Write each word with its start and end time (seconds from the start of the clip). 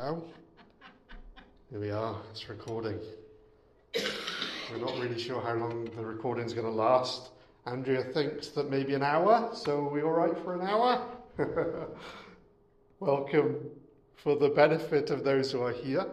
Now, 0.00 0.22
here 1.68 1.78
we 1.78 1.90
are, 1.90 2.16
it's 2.30 2.48
recording. 2.48 2.98
We're 3.94 4.78
not 4.78 4.98
really 4.98 5.18
sure 5.18 5.42
how 5.42 5.52
long 5.52 5.90
the 5.94 6.02
recording's 6.02 6.54
going 6.54 6.64
to 6.64 6.72
last. 6.72 7.32
Andrea 7.66 8.04
thinks 8.04 8.48
that 8.48 8.70
maybe 8.70 8.94
an 8.94 9.02
hour, 9.02 9.50
so 9.52 9.76
are 9.76 9.90
we 9.90 10.00
all 10.00 10.12
right 10.12 10.38
for 10.38 10.54
an 10.54 10.62
hour? 10.62 11.06
Welcome 13.00 13.56
for 14.16 14.36
the 14.36 14.48
benefit 14.48 15.10
of 15.10 15.22
those 15.22 15.52
who 15.52 15.60
are 15.60 15.72
here 15.72 16.06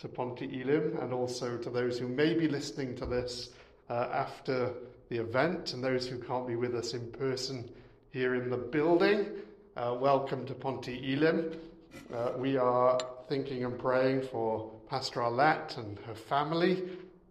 to 0.00 0.08
Ponte 0.08 0.40
Elim 0.40 0.96
and 1.02 1.12
also 1.12 1.58
to 1.58 1.68
those 1.68 1.98
who 1.98 2.08
may 2.08 2.32
be 2.32 2.48
listening 2.48 2.96
to 2.96 3.04
this 3.04 3.50
uh, 3.90 4.08
after 4.14 4.72
the 5.10 5.18
event 5.18 5.74
and 5.74 5.84
those 5.84 6.06
who 6.06 6.18
can't 6.20 6.48
be 6.48 6.56
with 6.56 6.74
us 6.74 6.94
in 6.94 7.12
person 7.12 7.70
here 8.12 8.34
in 8.34 8.48
the 8.48 8.56
building. 8.56 9.26
Uh, 9.76 9.94
welcome 10.00 10.46
to 10.46 10.54
Ponte 10.54 10.88
Elim. 10.88 11.52
Uh, 12.14 12.32
we 12.38 12.56
are 12.56 12.98
thinking 13.28 13.64
and 13.64 13.78
praying 13.78 14.22
for 14.22 14.70
Pastor 14.88 15.20
Arlette 15.20 15.78
and 15.78 15.98
her 16.00 16.14
family, 16.14 16.84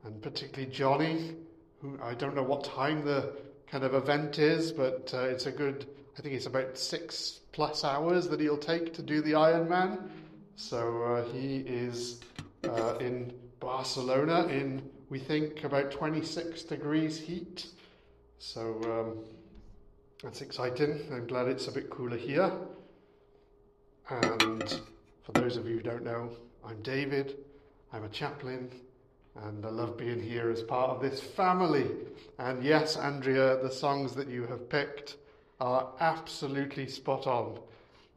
and 0.04 0.22
particularly 0.22 0.72
Johnny, 0.72 1.36
who 1.82 1.98
I 2.02 2.14
don't 2.14 2.36
know 2.36 2.44
what 2.44 2.64
time 2.64 3.06
the 3.06 3.34
kind 3.68 3.84
of 3.84 3.94
event 3.94 4.40
is, 4.40 4.72
but 4.72 5.12
uh, 5.14 5.22
it's 5.22 5.46
a 5.46 5.52
good, 5.52 5.86
I 6.18 6.22
think 6.22 6.36
it's 6.36 6.46
about 6.46 6.78
six 6.78 7.40
plus 7.52 7.84
hours 7.84 8.28
that 8.30 8.40
he'll 8.40 8.58
take 8.58 8.94
to 8.96 9.02
do 9.02 9.22
the 9.22 9.34
Ironman. 9.34 10.10
So 10.56 11.04
uh, 11.04 11.34
he 11.34 11.58
is 11.58 12.22
uh, 12.64 12.96
in 13.00 13.34
Barcelona 13.60 14.48
in, 14.48 14.82
we 15.10 15.20
think, 15.20 15.64
about 15.64 15.92
26 15.92 16.64
degrees 16.64 17.18
heat. 17.18 17.68
So 18.40 18.80
um, 18.84 19.26
that's 20.24 20.42
exciting. 20.42 21.08
I'm 21.12 21.28
glad 21.28 21.48
it's 21.48 21.68
a 21.68 21.72
bit 21.72 21.90
cooler 21.90 22.18
here. 22.18 22.52
And 24.10 24.82
for 25.26 25.32
those 25.32 25.58
of 25.58 25.68
you 25.68 25.78
who 25.78 25.82
don't 25.82 26.04
know, 26.04 26.30
I'm 26.64 26.82
David. 26.84 27.38
I'm 27.92 28.04
a 28.04 28.10
chaplain, 28.10 28.70
and 29.44 29.66
I 29.66 29.70
love 29.70 29.98
being 29.98 30.22
here 30.22 30.52
as 30.52 30.62
part 30.62 30.92
of 30.92 31.02
this 31.02 31.20
family. 31.20 31.88
And 32.38 32.64
yes, 32.64 32.96
Andrea, 32.96 33.58
the 33.58 33.72
songs 33.72 34.14
that 34.16 34.28
you 34.28 34.46
have 34.46 34.70
picked 34.70 35.16
are 35.60 35.90
absolutely 36.00 36.88
spot 36.88 37.26
on 37.26 37.58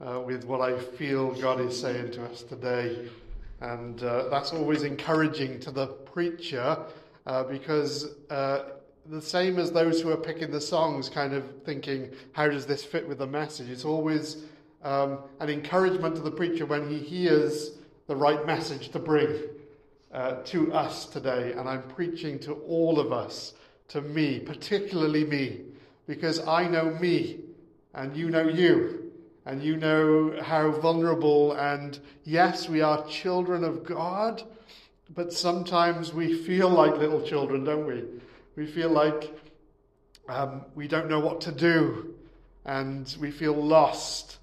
uh, 0.06 0.20
with 0.20 0.44
what 0.44 0.60
I 0.60 0.78
feel 0.78 1.33
God 1.41 1.60
is 1.60 1.80
saying 1.80 2.12
to 2.12 2.27
us 2.27 2.42
today. 2.42 3.08
And 3.62 4.02
uh, 4.02 4.28
that's 4.28 4.52
always 4.52 4.83
encouraging 4.83 5.61
to 5.61 5.70
the 5.70 5.86
preacher 5.86 6.78
uh, 7.27 7.44
because 7.44 8.16
uh, 8.28 8.64
the 9.06 9.22
same 9.22 9.58
as 9.58 9.72
those 9.72 10.02
who 10.02 10.11
are 10.11 10.16
picking 10.16 10.50
the 10.50 10.61
songs, 10.61 11.08
kind 11.08 11.33
of 11.33 11.44
thinking, 11.64 12.11
how 12.33 12.48
does 12.48 12.66
this 12.66 12.84
fit 12.84 13.08
with 13.08 13.18
the 13.18 13.27
message? 13.27 13.70
It's 13.70 13.86
always 13.86 14.44
um, 14.82 15.18
an 15.40 15.50
encouragement 15.50 16.16
to 16.16 16.22
the 16.22 16.30
preacher 16.30 16.66
when 16.66 16.88
he 16.88 16.98
hears 16.98 17.72
the 18.06 18.16
right 18.16 18.46
message 18.46 18.90
to 18.90 18.98
bring 18.98 19.42
uh, 20.12 20.36
to 20.44 20.72
us 20.72 21.06
today. 21.06 21.52
And 21.52 21.68
I'm 21.68 21.82
preaching 21.82 22.38
to 22.40 22.54
all 22.54 22.98
of 22.98 23.12
us, 23.12 23.54
to 23.88 24.00
me, 24.00 24.38
particularly 24.40 25.24
me, 25.24 25.60
because 26.06 26.46
I 26.46 26.68
know 26.68 26.90
me 26.90 27.40
and 27.94 28.16
you 28.16 28.30
know 28.30 28.48
you. 28.48 29.04
And 29.46 29.62
you 29.62 29.78
know 29.78 30.38
how 30.42 30.70
vulnerable, 30.72 31.54
and 31.54 31.98
yes, 32.24 32.68
we 32.68 32.82
are 32.82 33.02
children 33.06 33.64
of 33.64 33.82
God, 33.82 34.42
but 35.14 35.32
sometimes 35.32 36.12
we 36.12 36.34
feel 36.34 36.68
like 36.68 36.98
little 36.98 37.22
children, 37.22 37.64
don't 37.64 37.86
we? 37.86 38.04
We 38.56 38.66
feel 38.66 38.90
like 38.90 39.34
um, 40.28 40.66
we 40.74 40.86
don't 40.86 41.08
know 41.08 41.20
what 41.20 41.40
to 41.42 41.52
do, 41.52 42.14
and 42.66 43.16
we 43.18 43.30
feel 43.30 43.54
lost. 43.54 44.36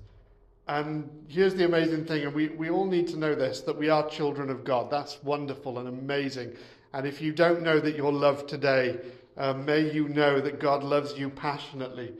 And 0.67 1.09
here's 1.27 1.53
the 1.53 1.65
amazing 1.65 2.05
thing, 2.05 2.23
and 2.23 2.33
we, 2.33 2.47
we 2.49 2.71
all 2.71 2.87
need 2.87 3.07
to 3.09 3.17
know 3.17 3.35
this 3.35 3.61
that 3.61 3.77
we 3.77 3.89
are 3.89 4.09
children 4.09 4.49
of 4.49 4.63
God. 4.63 4.89
That's 4.89 5.21
wonderful 5.23 5.77
and 5.77 5.87
amazing. 5.87 6.55
And 6.93 7.05
if 7.05 7.21
you 7.21 7.33
don't 7.33 7.61
know 7.61 7.79
that 7.79 7.95
you're 7.95 8.11
loved 8.11 8.49
today, 8.49 8.97
uh, 9.37 9.53
may 9.53 9.91
you 9.91 10.07
know 10.07 10.39
that 10.39 10.59
God 10.59 10.83
loves 10.83 11.17
you 11.17 11.29
passionately. 11.29 12.13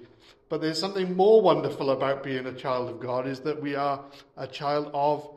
But 0.47 0.61
there's 0.61 0.79
something 0.79 1.15
more 1.15 1.41
wonderful 1.41 1.89
about 1.89 2.23
being 2.23 2.45
a 2.45 2.53
child 2.53 2.89
of 2.89 2.99
God 2.99 3.25
is 3.25 3.39
that 3.41 3.59
we 3.59 3.73
are 3.73 4.03
a 4.37 4.45
child 4.45 4.91
of 4.93 5.27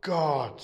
God. 0.00 0.62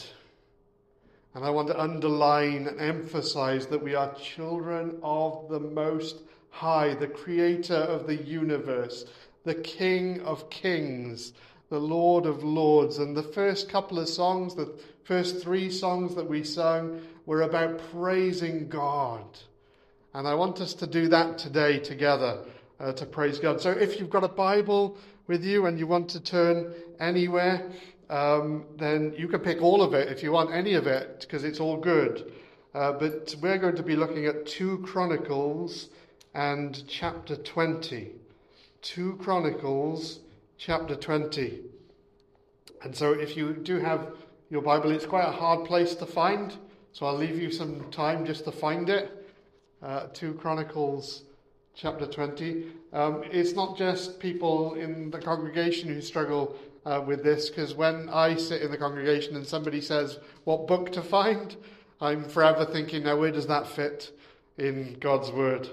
And 1.34 1.44
I 1.44 1.50
want 1.50 1.68
to 1.68 1.80
underline 1.80 2.66
and 2.66 2.80
emphasize 2.80 3.66
that 3.66 3.82
we 3.82 3.94
are 3.94 4.14
children 4.14 4.98
of 5.02 5.48
the 5.50 5.60
Most 5.60 6.22
High, 6.50 6.94
the 6.94 7.08
Creator 7.08 7.74
of 7.74 8.06
the 8.06 8.16
universe, 8.16 9.04
the 9.44 9.56
King 9.56 10.20
of 10.22 10.48
Kings 10.48 11.32
the 11.74 11.80
Lord 11.80 12.24
of 12.24 12.44
Lords. 12.44 12.98
And 12.98 13.16
the 13.16 13.22
first 13.24 13.68
couple 13.68 13.98
of 13.98 14.08
songs, 14.08 14.54
the 14.54 14.72
first 15.02 15.42
three 15.42 15.68
songs 15.68 16.14
that 16.14 16.28
we 16.30 16.44
sung, 16.44 17.00
were 17.26 17.42
about 17.42 17.80
praising 17.90 18.68
God. 18.68 19.24
And 20.14 20.28
I 20.28 20.34
want 20.34 20.60
us 20.60 20.72
to 20.74 20.86
do 20.86 21.08
that 21.08 21.36
today 21.36 21.80
together 21.80 22.44
uh, 22.78 22.92
to 22.92 23.04
praise 23.04 23.40
God. 23.40 23.60
So 23.60 23.72
if 23.72 23.98
you've 23.98 24.08
got 24.08 24.22
a 24.22 24.28
Bible 24.28 24.96
with 25.26 25.42
you 25.42 25.66
and 25.66 25.76
you 25.76 25.88
want 25.88 26.10
to 26.10 26.20
turn 26.20 26.72
anywhere, 27.00 27.68
um, 28.08 28.66
then 28.76 29.12
you 29.18 29.26
can 29.26 29.40
pick 29.40 29.60
all 29.60 29.82
of 29.82 29.94
it 29.94 30.12
if 30.12 30.22
you 30.22 30.30
want 30.30 30.52
any 30.52 30.74
of 30.74 30.86
it, 30.86 31.22
because 31.22 31.42
it's 31.42 31.58
all 31.58 31.76
good. 31.76 32.32
Uh, 32.72 32.92
but 32.92 33.34
we're 33.42 33.58
going 33.58 33.74
to 33.74 33.82
be 33.82 33.96
looking 33.96 34.26
at 34.26 34.46
2 34.46 34.78
Chronicles 34.86 35.88
and 36.34 36.84
chapter 36.86 37.34
20. 37.34 38.12
2 38.82 39.16
Chronicles 39.16 40.20
chapter 40.58 40.94
20. 40.94 41.60
And 42.82 42.94
so, 42.94 43.12
if 43.12 43.36
you 43.36 43.52
do 43.52 43.78
have 43.78 44.12
your 44.50 44.62
Bible, 44.62 44.90
it's 44.90 45.06
quite 45.06 45.26
a 45.26 45.32
hard 45.32 45.66
place 45.66 45.94
to 45.96 46.06
find. 46.06 46.56
So, 46.92 47.06
I'll 47.06 47.16
leave 47.16 47.40
you 47.40 47.50
some 47.50 47.90
time 47.90 48.24
just 48.24 48.44
to 48.44 48.52
find 48.52 48.88
it. 48.88 49.26
Uh, 49.82 50.06
2 50.12 50.34
Chronicles 50.34 51.24
chapter 51.74 52.06
20. 52.06 52.66
Um, 52.92 53.24
it's 53.30 53.52
not 53.52 53.76
just 53.76 54.20
people 54.20 54.74
in 54.74 55.10
the 55.10 55.18
congregation 55.18 55.88
who 55.88 56.00
struggle 56.00 56.56
uh, 56.86 57.02
with 57.04 57.24
this, 57.24 57.50
because 57.50 57.74
when 57.74 58.08
I 58.08 58.36
sit 58.36 58.62
in 58.62 58.70
the 58.70 58.78
congregation 58.78 59.36
and 59.36 59.46
somebody 59.46 59.80
says 59.80 60.18
what 60.44 60.66
book 60.66 60.92
to 60.92 61.02
find, 61.02 61.56
I'm 62.00 62.24
forever 62.24 62.64
thinking, 62.64 63.04
now 63.04 63.16
where 63.16 63.32
does 63.32 63.46
that 63.46 63.66
fit 63.66 64.16
in 64.58 64.98
God's 65.00 65.30
Word? 65.32 65.68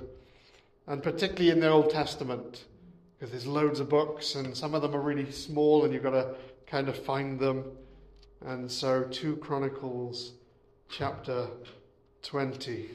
And 0.87 1.03
particularly 1.03 1.51
in 1.51 1.59
the 1.59 1.69
Old 1.69 1.89
Testament 1.89 2.65
because 3.21 3.33
there's 3.33 3.45
loads 3.45 3.79
of 3.79 3.87
books 3.87 4.33
and 4.33 4.57
some 4.57 4.73
of 4.73 4.81
them 4.81 4.95
are 4.95 4.99
really 4.99 5.31
small 5.31 5.85
and 5.85 5.93
you've 5.93 6.01
got 6.01 6.09
to 6.09 6.33
kind 6.65 6.89
of 6.89 6.97
find 6.97 7.39
them. 7.39 7.63
And 8.43 8.71
so 8.71 9.03
2 9.03 9.35
Chronicles 9.35 10.31
chapter 10.89 11.45
20. 12.23 12.89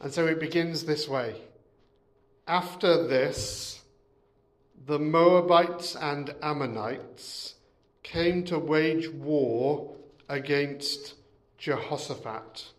And 0.00 0.12
so 0.12 0.26
it 0.26 0.40
begins 0.40 0.84
this 0.84 1.06
way. 1.06 1.36
After 2.48 3.06
this, 3.06 3.82
the 4.84 4.98
Moabites 4.98 5.94
and 5.94 6.34
Ammonites 6.42 7.54
came 8.02 8.42
to 8.46 8.58
wage 8.58 9.08
war 9.08 9.94
against 10.28 11.14
Jehoshaphat. 11.56 12.72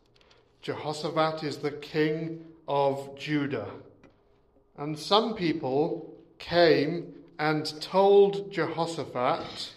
Jehoshaphat 0.63 1.43
is 1.43 1.57
the 1.57 1.71
king 1.71 2.45
of 2.69 3.19
Judah. 3.19 3.69
And 4.77 4.97
some 4.97 5.35
people 5.35 6.15
came 6.39 7.13
and 7.37 7.65
told 7.81 8.49
Jehoshaphat, 8.49 9.73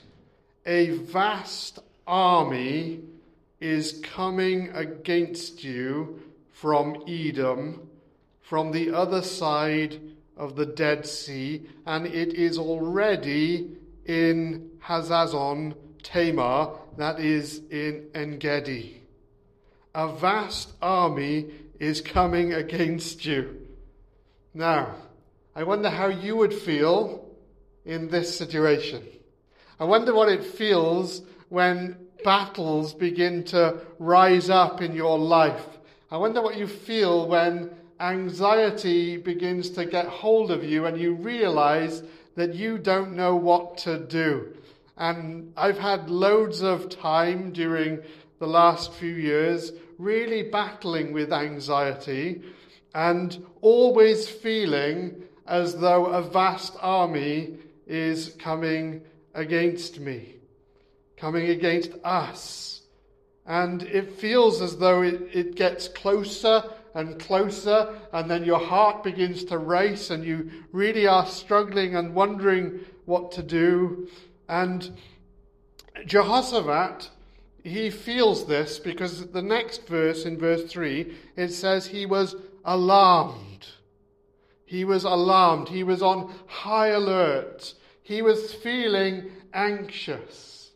A 0.64 0.91
vast 0.91 1.80
army 2.06 3.00
is 3.58 4.00
coming 4.04 4.69
against 4.76 5.64
you 5.64 6.22
from 6.52 7.02
Edom, 7.08 7.88
from 8.41 8.70
the 8.70 8.94
other 8.94 9.22
side 9.22 10.00
of 10.36 10.54
the 10.54 10.66
Dead 10.66 11.04
Sea, 11.04 11.66
and 11.84 12.06
it 12.06 12.32
is 12.34 12.58
already 12.58 13.76
in 14.05 14.70
Hazazon 14.84 15.75
Tamar, 16.05 16.78
that 16.96 17.19
is 17.19 17.62
in 17.72 18.06
Engedi 18.14 19.06
a 19.96 20.14
vast 20.14 20.70
army 20.82 21.46
is 21.81 22.02
coming 22.02 22.52
against 22.52 23.25
you. 23.25 23.66
Now, 24.52 24.94
I 25.54 25.62
wonder 25.62 25.88
how 25.88 26.08
you 26.08 26.37
would 26.37 26.52
feel 26.52 27.26
in 27.87 28.10
this 28.10 28.37
situation. 28.37 29.02
I 29.81 29.84
wonder 29.84 30.14
what 30.14 30.28
it 30.28 30.44
feels 30.44 31.22
when 31.48 31.96
battles 32.22 32.93
begin 32.93 33.44
to 33.44 33.81
rise 33.98 34.50
up 34.50 34.82
in 34.82 34.94
your 34.94 35.19
life. 35.19 35.66
I 36.10 36.19
wonder 36.19 36.42
what 36.42 36.58
you 36.58 36.66
feel 36.66 37.26
when 37.26 37.70
anxiety 37.99 39.16
begins 39.16 39.70
to 39.70 39.87
get 39.87 40.06
hold 40.06 40.50
of 40.50 40.62
you 40.62 40.84
and 40.84 41.00
you 41.00 41.14
realize 41.14 42.02
that 42.34 42.54
you 42.54 42.76
don't 42.76 43.16
know 43.16 43.34
what 43.34 43.78
to 43.78 43.99
do. 43.99 44.52
And 44.99 45.54
I've 45.56 45.78
had 45.78 46.10
loads 46.10 46.60
of 46.60 46.90
time 46.90 47.50
during 47.52 48.02
the 48.38 48.46
last 48.46 48.92
few 48.92 49.14
years 49.14 49.72
really 49.98 50.43
battling 50.43 51.12
with 51.12 51.32
anxiety 51.32 52.43
and 52.94 53.44
always 53.60 54.28
feeling 54.28 55.22
as 55.46 55.76
though 55.76 56.06
a 56.06 56.22
vast 56.22 56.75
army 56.81 57.58
is 57.87 58.34
coming 58.38 59.02
against 59.34 60.00
me, 60.00 60.37
coming 61.16 61.50
against 61.50 61.93
us. 62.04 62.82
And 63.46 63.82
it 63.84 64.12
feels 64.12 64.60
as 64.60 64.78
though 64.78 65.02
it, 65.02 65.28
it 65.32 65.54
gets 65.54 65.88
closer 65.88 66.64
and 66.94 67.20
closer, 67.20 67.94
and 68.12 68.31
then 68.31 68.44
your 68.44 68.58
heart 68.58 69.04
begins 69.04 69.44
to 69.44 69.58
race, 69.58 70.08
and 70.08 70.25
you 70.25 70.50
really 70.72 71.06
are 71.06 71.26
struggling 71.26 71.94
and 71.94 72.14
wondering 72.14 72.81
what 73.04 73.31
to 73.32 73.42
do. 73.42 74.08
And 74.49 74.96
Jehoshaphat, 76.06 77.10
he 77.66 77.90
feels 77.90 78.46
this 78.46 78.78
because 78.78 79.26
the 79.26 79.42
next 79.42 79.88
verse, 79.88 80.24
in 80.24 80.38
verse 80.38 80.70
3, 80.70 81.12
it 81.36 81.48
says 81.52 81.86
he 81.86 82.06
was 82.06 82.36
alarmed. 82.64 83.66
He 84.64 84.84
was 84.84 85.02
alarmed. 85.02 85.68
He 85.68 85.82
was 85.82 86.00
on 86.00 86.32
high 86.46 86.88
alert. 86.88 87.74
He 88.02 88.22
was 88.22 88.54
feeling 88.54 89.30
anxious. 89.52 90.70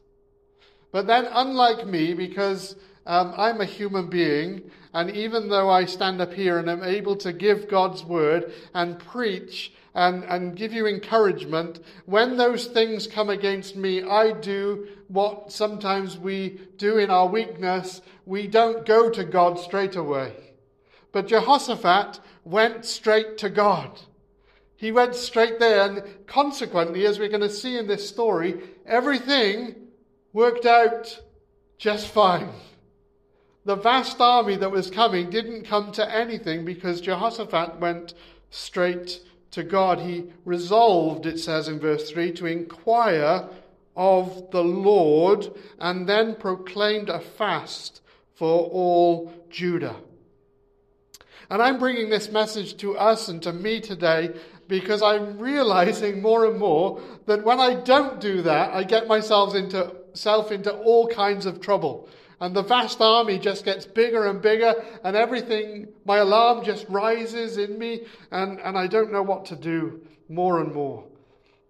But 0.90 1.06
then, 1.06 1.28
unlike 1.30 1.86
me, 1.86 2.12
because 2.12 2.74
um, 3.06 3.34
I'm 3.36 3.60
a 3.60 3.66
human 3.66 4.10
being, 4.10 4.68
and 4.92 5.10
even 5.10 5.48
though 5.48 5.70
I 5.70 5.84
stand 5.84 6.20
up 6.20 6.32
here 6.32 6.58
and 6.58 6.68
am 6.68 6.82
able 6.82 7.14
to 7.18 7.32
give 7.32 7.68
God's 7.68 8.04
word 8.04 8.52
and 8.74 8.98
preach 8.98 9.72
and, 9.94 10.24
and 10.24 10.56
give 10.56 10.72
you 10.72 10.86
encouragement, 10.86 11.80
when 12.06 12.36
those 12.36 12.66
things 12.66 13.06
come 13.06 13.30
against 13.30 13.76
me, 13.76 14.02
I 14.02 14.32
do 14.32 14.86
what 15.08 15.50
sometimes 15.52 16.16
we 16.16 16.60
do 16.76 16.98
in 16.98 17.10
our 17.10 17.26
weakness. 17.26 18.00
We 18.24 18.46
don't 18.46 18.86
go 18.86 19.10
to 19.10 19.24
God 19.24 19.58
straight 19.58 19.96
away. 19.96 20.32
But 21.12 21.26
Jehoshaphat 21.26 22.20
went 22.44 22.84
straight 22.84 23.36
to 23.38 23.50
God. 23.50 24.00
He 24.76 24.92
went 24.92 25.14
straight 25.14 25.58
there, 25.58 25.82
and 25.82 26.26
consequently, 26.26 27.04
as 27.04 27.18
we're 27.18 27.28
going 27.28 27.40
to 27.40 27.50
see 27.50 27.76
in 27.76 27.86
this 27.86 28.08
story, 28.08 28.62
everything 28.86 29.74
worked 30.32 30.64
out 30.64 31.20
just 31.76 32.06
fine. 32.06 32.50
The 33.64 33.76
vast 33.76 34.20
army 34.20 34.56
that 34.56 34.70
was 34.70 34.90
coming 34.90 35.28
didn't 35.28 35.64
come 35.64 35.92
to 35.92 36.14
anything 36.14 36.64
because 36.64 37.00
Jehoshaphat 37.00 37.78
went 37.78 38.14
straight 38.48 39.20
to 39.52 39.62
God. 39.62 40.00
He 40.00 40.32
resolved, 40.44 41.26
it 41.26 41.38
says 41.38 41.68
in 41.68 41.80
verse 41.80 42.10
3, 42.10 42.32
to 42.32 42.46
inquire 42.46 43.48
of 43.96 44.50
the 44.50 44.62
Lord 44.62 45.50
and 45.78 46.08
then 46.08 46.36
proclaimed 46.36 47.08
a 47.08 47.20
fast 47.20 48.00
for 48.34 48.64
all 48.68 49.32
Judah. 49.50 49.96
And 51.50 51.60
I'm 51.60 51.78
bringing 51.78 52.10
this 52.10 52.30
message 52.30 52.76
to 52.78 52.96
us 52.96 53.28
and 53.28 53.42
to 53.42 53.52
me 53.52 53.80
today 53.80 54.30
because 54.68 55.02
I'm 55.02 55.38
realizing 55.38 56.22
more 56.22 56.46
and 56.46 56.58
more 56.58 57.02
that 57.26 57.44
when 57.44 57.58
I 57.58 57.74
don't 57.74 58.20
do 58.20 58.42
that, 58.42 58.72
I 58.72 58.84
get 58.84 59.08
myself 59.08 59.56
into, 59.56 59.92
self 60.14 60.52
into 60.52 60.72
all 60.72 61.08
kinds 61.08 61.44
of 61.44 61.60
trouble. 61.60 62.08
And 62.40 62.56
the 62.56 62.62
vast 62.62 63.00
army 63.00 63.38
just 63.38 63.64
gets 63.66 63.84
bigger 63.84 64.26
and 64.26 64.40
bigger, 64.40 64.74
and 65.04 65.14
everything, 65.14 65.88
my 66.06 66.18
alarm 66.18 66.64
just 66.64 66.86
rises 66.88 67.58
in 67.58 67.78
me, 67.78 68.06
and, 68.30 68.58
and 68.60 68.78
I 68.78 68.86
don't 68.86 69.12
know 69.12 69.22
what 69.22 69.44
to 69.46 69.56
do 69.56 70.00
more 70.28 70.60
and 70.60 70.72
more. 70.72 71.04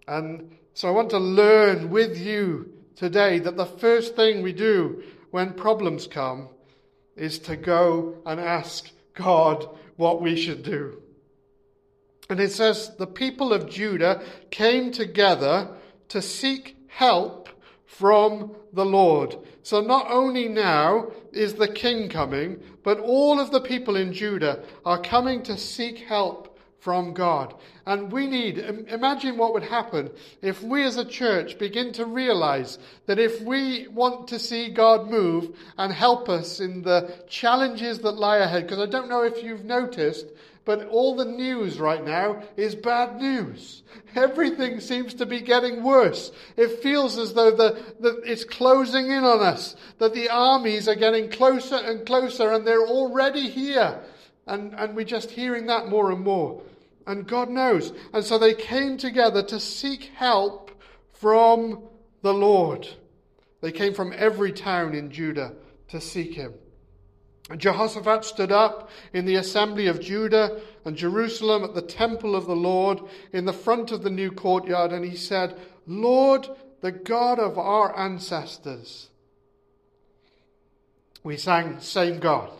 And 0.07 0.57
so 0.73 0.87
I 0.87 0.91
want 0.91 1.09
to 1.09 1.19
learn 1.19 1.89
with 1.89 2.17
you 2.17 2.71
today 2.95 3.39
that 3.39 3.57
the 3.57 3.65
first 3.65 4.15
thing 4.15 4.41
we 4.41 4.53
do 4.53 5.03
when 5.31 5.53
problems 5.53 6.07
come 6.07 6.49
is 7.17 7.39
to 7.39 7.57
go 7.57 8.15
and 8.25 8.39
ask 8.39 8.91
God 9.13 9.67
what 9.97 10.21
we 10.21 10.37
should 10.37 10.63
do. 10.63 11.01
And 12.29 12.39
it 12.39 12.51
says, 12.51 12.95
the 12.97 13.07
people 13.07 13.51
of 13.51 13.69
Judah 13.69 14.23
came 14.51 14.91
together 14.91 15.75
to 16.09 16.21
seek 16.21 16.77
help 16.87 17.40
from 17.97 18.55
the 18.71 18.85
Lord. 18.85 19.35
So 19.63 19.81
not 19.81 20.09
only 20.09 20.47
now 20.47 21.11
is 21.33 21.55
the 21.55 21.67
king 21.67 22.07
coming, 22.07 22.61
but 22.83 22.99
all 22.99 23.39
of 23.39 23.51
the 23.51 23.59
people 23.59 23.97
in 23.97 24.13
Judah 24.13 24.63
are 24.85 25.01
coming 25.01 25.43
to 25.43 25.57
seek 25.57 25.99
help 25.99 26.57
from 26.79 27.13
God. 27.13 27.53
And 27.85 28.11
we 28.11 28.27
need, 28.27 28.57
imagine 28.57 29.37
what 29.37 29.53
would 29.53 29.63
happen 29.63 30.09
if 30.41 30.63
we 30.63 30.83
as 30.83 30.95
a 30.95 31.05
church 31.05 31.59
begin 31.59 31.91
to 31.93 32.05
realize 32.05 32.79
that 33.07 33.19
if 33.19 33.41
we 33.41 33.87
want 33.89 34.29
to 34.29 34.39
see 34.39 34.69
God 34.69 35.09
move 35.09 35.55
and 35.77 35.91
help 35.91 36.29
us 36.29 36.61
in 36.61 36.81
the 36.81 37.13
challenges 37.27 37.99
that 37.99 38.13
lie 38.13 38.37
ahead, 38.37 38.63
because 38.63 38.79
I 38.79 38.89
don't 38.89 39.09
know 39.09 39.23
if 39.23 39.43
you've 39.43 39.65
noticed, 39.65 40.27
but 40.63 40.87
all 40.89 41.15
the 41.15 41.25
news 41.25 41.79
right 41.79 42.03
now 42.03 42.43
is 42.55 42.75
bad 42.75 43.19
news. 43.19 43.83
Everything 44.15 44.79
seems 44.79 45.15
to 45.15 45.25
be 45.25 45.41
getting 45.41 45.83
worse. 45.83 46.31
It 46.55 46.81
feels 46.83 47.17
as 47.17 47.33
though 47.33 47.51
the, 47.51 47.81
the, 47.99 48.21
it's 48.25 48.43
closing 48.43 49.07
in 49.07 49.23
on 49.23 49.41
us, 49.41 49.75
that 49.97 50.13
the 50.13 50.29
armies 50.29 50.87
are 50.87 50.95
getting 50.95 51.29
closer 51.29 51.75
and 51.75 52.05
closer, 52.05 52.51
and 52.51 52.65
they're 52.65 52.85
already 52.85 53.49
here. 53.49 54.01
And, 54.45 54.73
and 54.75 54.95
we're 54.95 55.05
just 55.05 55.31
hearing 55.31 55.65
that 55.67 55.87
more 55.87 56.11
and 56.11 56.21
more. 56.21 56.61
And 57.07 57.27
God 57.27 57.49
knows. 57.49 57.93
And 58.13 58.23
so 58.23 58.37
they 58.37 58.53
came 58.53 58.97
together 58.97 59.41
to 59.43 59.59
seek 59.59 60.11
help 60.15 60.71
from 61.13 61.83
the 62.21 62.33
Lord. 62.33 62.87
They 63.61 63.71
came 63.71 63.93
from 63.93 64.13
every 64.15 64.51
town 64.51 64.93
in 64.93 65.11
Judah 65.11 65.53
to 65.89 66.01
seek 66.01 66.33
him. 66.33 66.53
Jehoshaphat 67.57 68.23
stood 68.25 68.51
up 68.51 68.89
in 69.13 69.25
the 69.25 69.35
assembly 69.35 69.87
of 69.87 69.99
Judah 69.99 70.61
and 70.85 70.95
Jerusalem 70.95 71.63
at 71.63 71.73
the 71.73 71.81
temple 71.81 72.35
of 72.35 72.45
the 72.45 72.55
Lord 72.55 72.99
in 73.33 73.45
the 73.45 73.53
front 73.53 73.91
of 73.91 74.03
the 74.03 74.09
new 74.09 74.31
courtyard, 74.31 74.91
and 74.91 75.03
he 75.03 75.15
said, 75.15 75.59
Lord, 75.87 76.47
the 76.81 76.91
God 76.91 77.39
of 77.39 77.57
our 77.57 77.97
ancestors. 77.97 79.09
We 81.23 81.37
sang, 81.37 81.79
Same 81.79 82.19
God. 82.19 82.51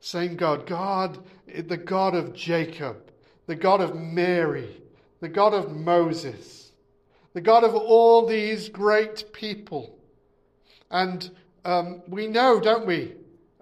Same 0.00 0.36
God. 0.36 0.66
God, 0.66 1.18
the 1.46 1.76
God 1.76 2.14
of 2.14 2.34
Jacob, 2.34 3.10
the 3.46 3.54
God 3.54 3.80
of 3.80 3.94
Mary, 3.94 4.82
the 5.20 5.28
God 5.28 5.54
of 5.54 5.74
Moses, 5.74 6.72
the 7.32 7.40
God 7.40 7.64
of 7.64 7.74
all 7.74 8.26
these 8.26 8.68
great 8.68 9.32
people. 9.32 9.98
And 10.90 11.30
um, 11.64 12.02
we 12.08 12.26
know, 12.26 12.60
don't 12.60 12.86
we, 12.86 13.14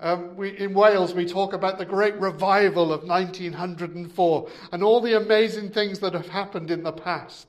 um, 0.03 0.37
we, 0.37 0.59
in 0.59 0.75
Wales, 0.75 1.15
we 1.15 1.25
talk 1.25 1.53
about 1.53 1.79
the 1.79 1.85
great 1.85 2.17
revival 2.17 2.93
of 2.93 3.05
1904 3.05 4.51
and 4.73 4.83
all 4.83 5.01
the 5.01 5.17
amazing 5.17 5.71
things 5.71 6.01
that 6.01 6.13
have 6.13 6.29
happened 6.29 6.73
in 6.73 6.83
the 6.83 6.93
past. 6.93 7.47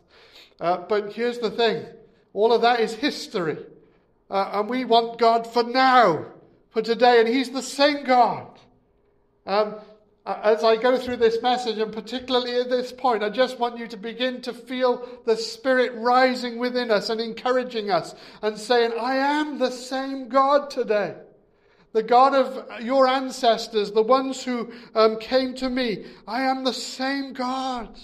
Uh, 0.62 0.78
but 0.78 1.14
here's 1.14 1.40
the 1.40 1.50
thing 1.50 1.84
all 2.32 2.54
of 2.54 2.62
that 2.62 2.80
is 2.80 2.94
history. 2.94 3.58
Uh, 4.30 4.52
and 4.54 4.70
we 4.70 4.86
want 4.86 5.20
God 5.20 5.52
for 5.52 5.64
now, 5.64 6.26
for 6.70 6.84
today, 6.84 7.20
and 7.20 7.28
He's 7.28 7.50
the 7.50 7.62
same 7.62 8.04
God. 8.04 8.48
Um, 9.46 9.76
as 10.26 10.64
I 10.64 10.78
go 10.78 10.98
through 10.98 11.18
this 11.18 11.42
message, 11.42 11.80
and 11.80 11.92
particularly 11.92 12.56
at 12.60 12.70
this 12.70 12.92
point, 12.92 13.24
I 13.24 13.30
just 13.30 13.60
want 13.60 13.78
you 13.78 13.88
to 13.88 13.98
begin 13.98 14.42
to 14.42 14.54
feel 14.54 15.08
the 15.26 15.36
Spirit 15.36 15.92
rising 15.96 16.60
within 16.60 16.92
us 16.92 17.10
and 17.10 17.20
encouraging 17.20 17.90
us 17.90 18.16
and 18.42 18.58
saying, 18.58 18.94
I 19.00 19.16
am 19.16 19.58
the 19.58 19.72
same 19.72 20.30
God 20.30 20.70
today 20.70 21.16
the 21.94 22.04
God 22.04 22.34
of 22.34 22.82
your 22.82 23.08
ancestors, 23.08 23.92
the 23.92 24.02
ones 24.02 24.44
who 24.44 24.72
um, 24.96 25.18
came 25.20 25.54
to 25.56 25.70
me. 25.70 26.06
I 26.28 26.42
am 26.42 26.64
the 26.64 26.74
same 26.74 27.34
God. 27.34 28.00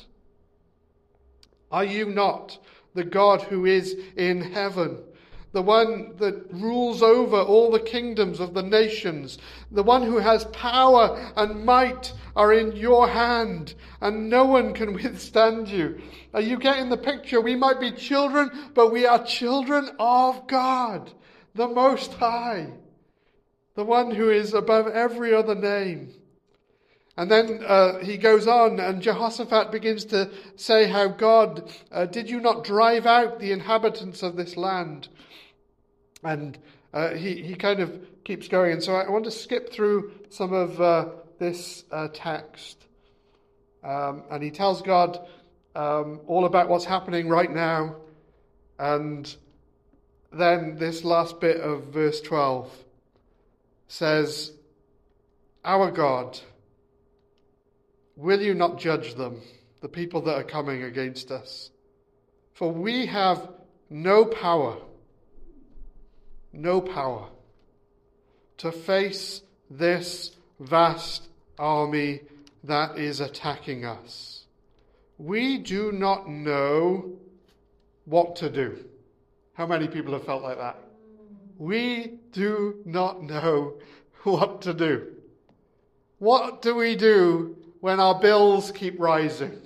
Are 1.72 1.84
you 1.84 2.06
not 2.06 2.58
the 2.94 3.04
God 3.04 3.42
who 3.42 3.66
is 3.66 3.96
in 4.16 4.42
heaven? 4.42 5.04
The 5.52 5.64
one 5.64 6.16
that 6.18 6.54
rules 6.54 7.02
over 7.02 7.38
all 7.38 7.72
the 7.72 7.80
kingdoms 7.80 8.40
of 8.40 8.54
the 8.54 8.62
nations, 8.62 9.40
the 9.72 9.82
one 9.82 10.04
who 10.04 10.20
has 10.20 10.46
power 10.46 11.34
and 11.36 11.66
might 11.66 12.14
are 12.36 12.54
in 12.54 12.76
your 12.76 13.08
hand, 13.08 13.74
and 14.02 14.30
no 14.30 14.46
one 14.46 14.76
can 14.76 14.94
withstand 15.04 15.68
you. 15.68 16.00
Are 16.36 16.42
you 16.42 16.60
getting 16.60 16.90
the 16.90 16.98
picture? 16.98 17.42
We 17.42 17.56
might 17.56 17.80
be 17.80 17.92
children, 17.92 18.52
but 18.76 18.92
we 18.92 19.08
are 19.08 19.26
children 19.26 19.90
of 19.98 20.46
God, 20.46 21.12
the 21.56 21.68
Most 21.68 22.14
High 22.14 22.70
the 23.80 23.86
one 23.86 24.12
who 24.12 24.30
is 24.30 24.54
above 24.54 24.88
every 24.88 25.34
other 25.34 25.56
name. 25.56 26.14
And 27.16 27.32
then 27.32 27.64
uh, 27.66 28.00
he 28.00 28.18
goes 28.18 28.46
on, 28.46 28.78
and 28.78 29.02
Jehoshaphat 29.02 29.72
begins 29.72 30.04
to 30.06 30.32
say 30.58 30.86
how 30.86 31.08
God, 31.08 31.72
uh, 31.90 32.06
did 32.06 32.30
you 32.30 32.42
not 32.42 32.66
drive 32.66 33.06
out 33.06 33.40
the 33.40 33.54
inhabitants 33.54 34.22
of 34.22 34.36
this 34.36 34.58
land? 34.58 35.08
And 36.26 36.58
uh, 36.94 37.12
he, 37.12 37.42
he 37.42 37.56
kind 37.56 37.80
of 37.80 37.98
keeps 38.26 38.50
going. 38.50 38.74
And 38.74 38.84
so 38.84 38.96
I 38.96 39.10
want 39.10 39.24
to 39.24 39.32
skip 39.32 39.72
through 39.72 40.12
some 40.28 40.52
of 40.52 40.82
uh, 40.82 41.06
this 41.40 41.86
uh, 41.90 42.10
text. 42.14 42.86
Um, 43.82 44.24
and 44.30 44.44
he 44.44 44.52
tells 44.52 44.82
God 44.82 45.26
um, 45.74 46.20
all 46.28 46.44
about 46.44 46.68
what's 46.68 46.84
happening 46.84 47.30
right 47.30 47.50
now. 47.50 47.96
And 48.78 49.34
then 50.34 50.76
this 50.76 51.06
last 51.06 51.40
bit 51.40 51.62
of 51.62 51.86
verse 51.86 52.20
12 52.20 52.70
says, 53.90 54.54
Our 55.66 55.92
God, 55.92 56.40
will 58.16 58.40
you 58.40 58.54
not 58.54 58.80
judge 58.80 59.16
them, 59.16 59.42
the 59.82 59.90
people 59.90 60.22
that 60.22 60.36
are 60.36 60.44
coming 60.44 60.84
against 60.84 61.32
us? 61.32 61.72
For 62.54 62.72
we 62.72 63.08
have 63.08 63.50
no 63.90 64.26
power, 64.26 64.78
no 66.54 66.80
power 66.80 67.28
to 68.60 68.72
face 68.72 69.42
this 69.70 70.36
vast 70.60 71.28
army 71.58 72.22
that 72.64 72.98
is 72.98 73.20
attacking 73.20 73.86
us. 73.86 74.44
We 75.18 75.58
do 75.58 75.92
not 75.92 76.30
know 76.30 77.14
what 78.06 78.36
to 78.38 78.50
do. 78.50 78.86
How 79.54 79.66
many 79.66 79.88
people 79.88 80.14
have 80.14 80.26
felt 80.26 80.44
like 80.44 80.58
that? 80.58 80.78
We 81.58 82.19
do 82.32 82.82
not 82.86 83.24
know 83.24 83.76
what 84.24 84.62
to 84.64 84.74
do. 84.74 85.16
What 86.20 86.62
do 86.62 86.76
we 86.76 86.96
do 86.96 87.58
when 87.80 88.00
our 88.00 88.20
bills 88.20 88.72
keep 88.72 89.00
rising? 89.00 89.58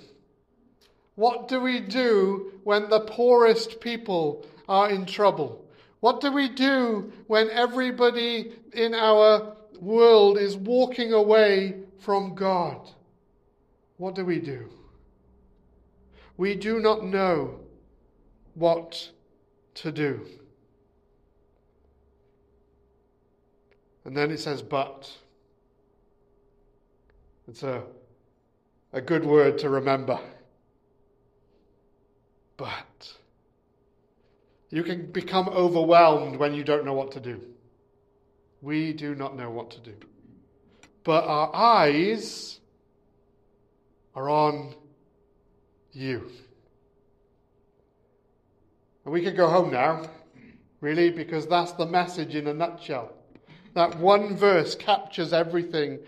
What 1.16 1.48
do 1.48 1.60
we 1.60 1.80
do 1.80 2.52
when 2.64 2.88
the 2.88 3.00
poorest 3.00 3.80
people 3.80 4.46
are 4.68 4.90
in 4.90 5.06
trouble? 5.06 5.64
What 6.00 6.20
do 6.20 6.32
we 6.32 6.48
do 6.48 7.12
when 7.26 7.50
everybody 7.50 8.52
in 8.72 8.94
our 8.94 9.56
world 9.80 10.38
is 10.38 10.56
walking 10.56 11.12
away 11.12 11.82
from 11.98 12.34
God? 12.34 12.90
What 13.96 14.14
do 14.14 14.24
we 14.24 14.38
do? 14.38 14.68
We 16.36 16.56
do 16.56 16.80
not 16.80 17.04
know 17.04 17.60
what 18.54 19.10
to 19.74 19.92
do. 19.92 20.26
And 24.04 24.16
then 24.16 24.30
it 24.30 24.40
says, 24.40 24.62
but. 24.62 25.10
It's 27.48 27.62
a, 27.62 27.82
a 28.92 29.00
good 29.00 29.24
word 29.24 29.58
to 29.58 29.68
remember. 29.68 30.18
But. 32.56 33.12
You 34.70 34.82
can 34.82 35.10
become 35.12 35.48
overwhelmed 35.48 36.36
when 36.36 36.54
you 36.54 36.64
don't 36.64 36.84
know 36.84 36.94
what 36.94 37.12
to 37.12 37.20
do. 37.20 37.40
We 38.60 38.92
do 38.92 39.14
not 39.14 39.36
know 39.36 39.50
what 39.50 39.70
to 39.72 39.80
do. 39.80 39.94
But 41.04 41.24
our 41.24 41.54
eyes 41.54 42.58
are 44.14 44.28
on 44.30 44.74
you. 45.92 46.30
And 49.04 49.12
we 49.12 49.22
can 49.22 49.36
go 49.36 49.48
home 49.48 49.70
now, 49.70 50.08
really, 50.80 51.10
because 51.10 51.46
that's 51.46 51.72
the 51.72 51.86
message 51.86 52.34
in 52.34 52.46
a 52.46 52.54
nutshell. 52.54 53.13
That 53.74 53.98
one 53.98 54.36
verse 54.36 54.74
captures 54.74 55.32
everything 55.32 55.98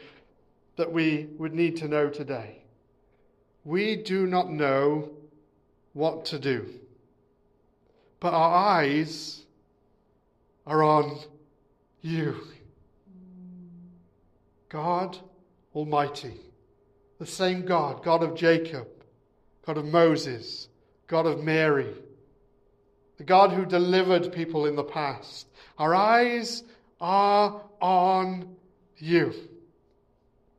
that 0.76 0.92
we 0.92 1.28
would 1.38 1.52
need 1.52 1.76
to 1.78 1.88
know 1.88 2.08
today. 2.08 2.62
We 3.64 3.96
do 3.96 4.26
not 4.26 4.50
know 4.50 5.10
what 5.92 6.26
to 6.26 6.38
do, 6.38 6.66
but 8.20 8.32
our 8.32 8.54
eyes 8.54 9.44
are 10.66 10.82
on 10.82 11.18
you. 12.02 12.36
God 14.68 15.18
Almighty, 15.74 16.34
the 17.18 17.26
same 17.26 17.64
God, 17.64 18.04
God 18.04 18.22
of 18.22 18.36
Jacob, 18.36 18.86
God 19.66 19.78
of 19.78 19.86
Moses, 19.86 20.68
God 21.06 21.26
of 21.26 21.42
Mary, 21.42 21.92
the 23.16 23.24
God 23.24 23.52
who 23.52 23.64
delivered 23.64 24.32
people 24.32 24.66
in 24.66 24.76
the 24.76 24.84
past. 24.84 25.48
Our 25.78 25.94
eyes 25.94 26.62
are 27.00 27.62
on 27.80 28.56
you. 28.98 29.34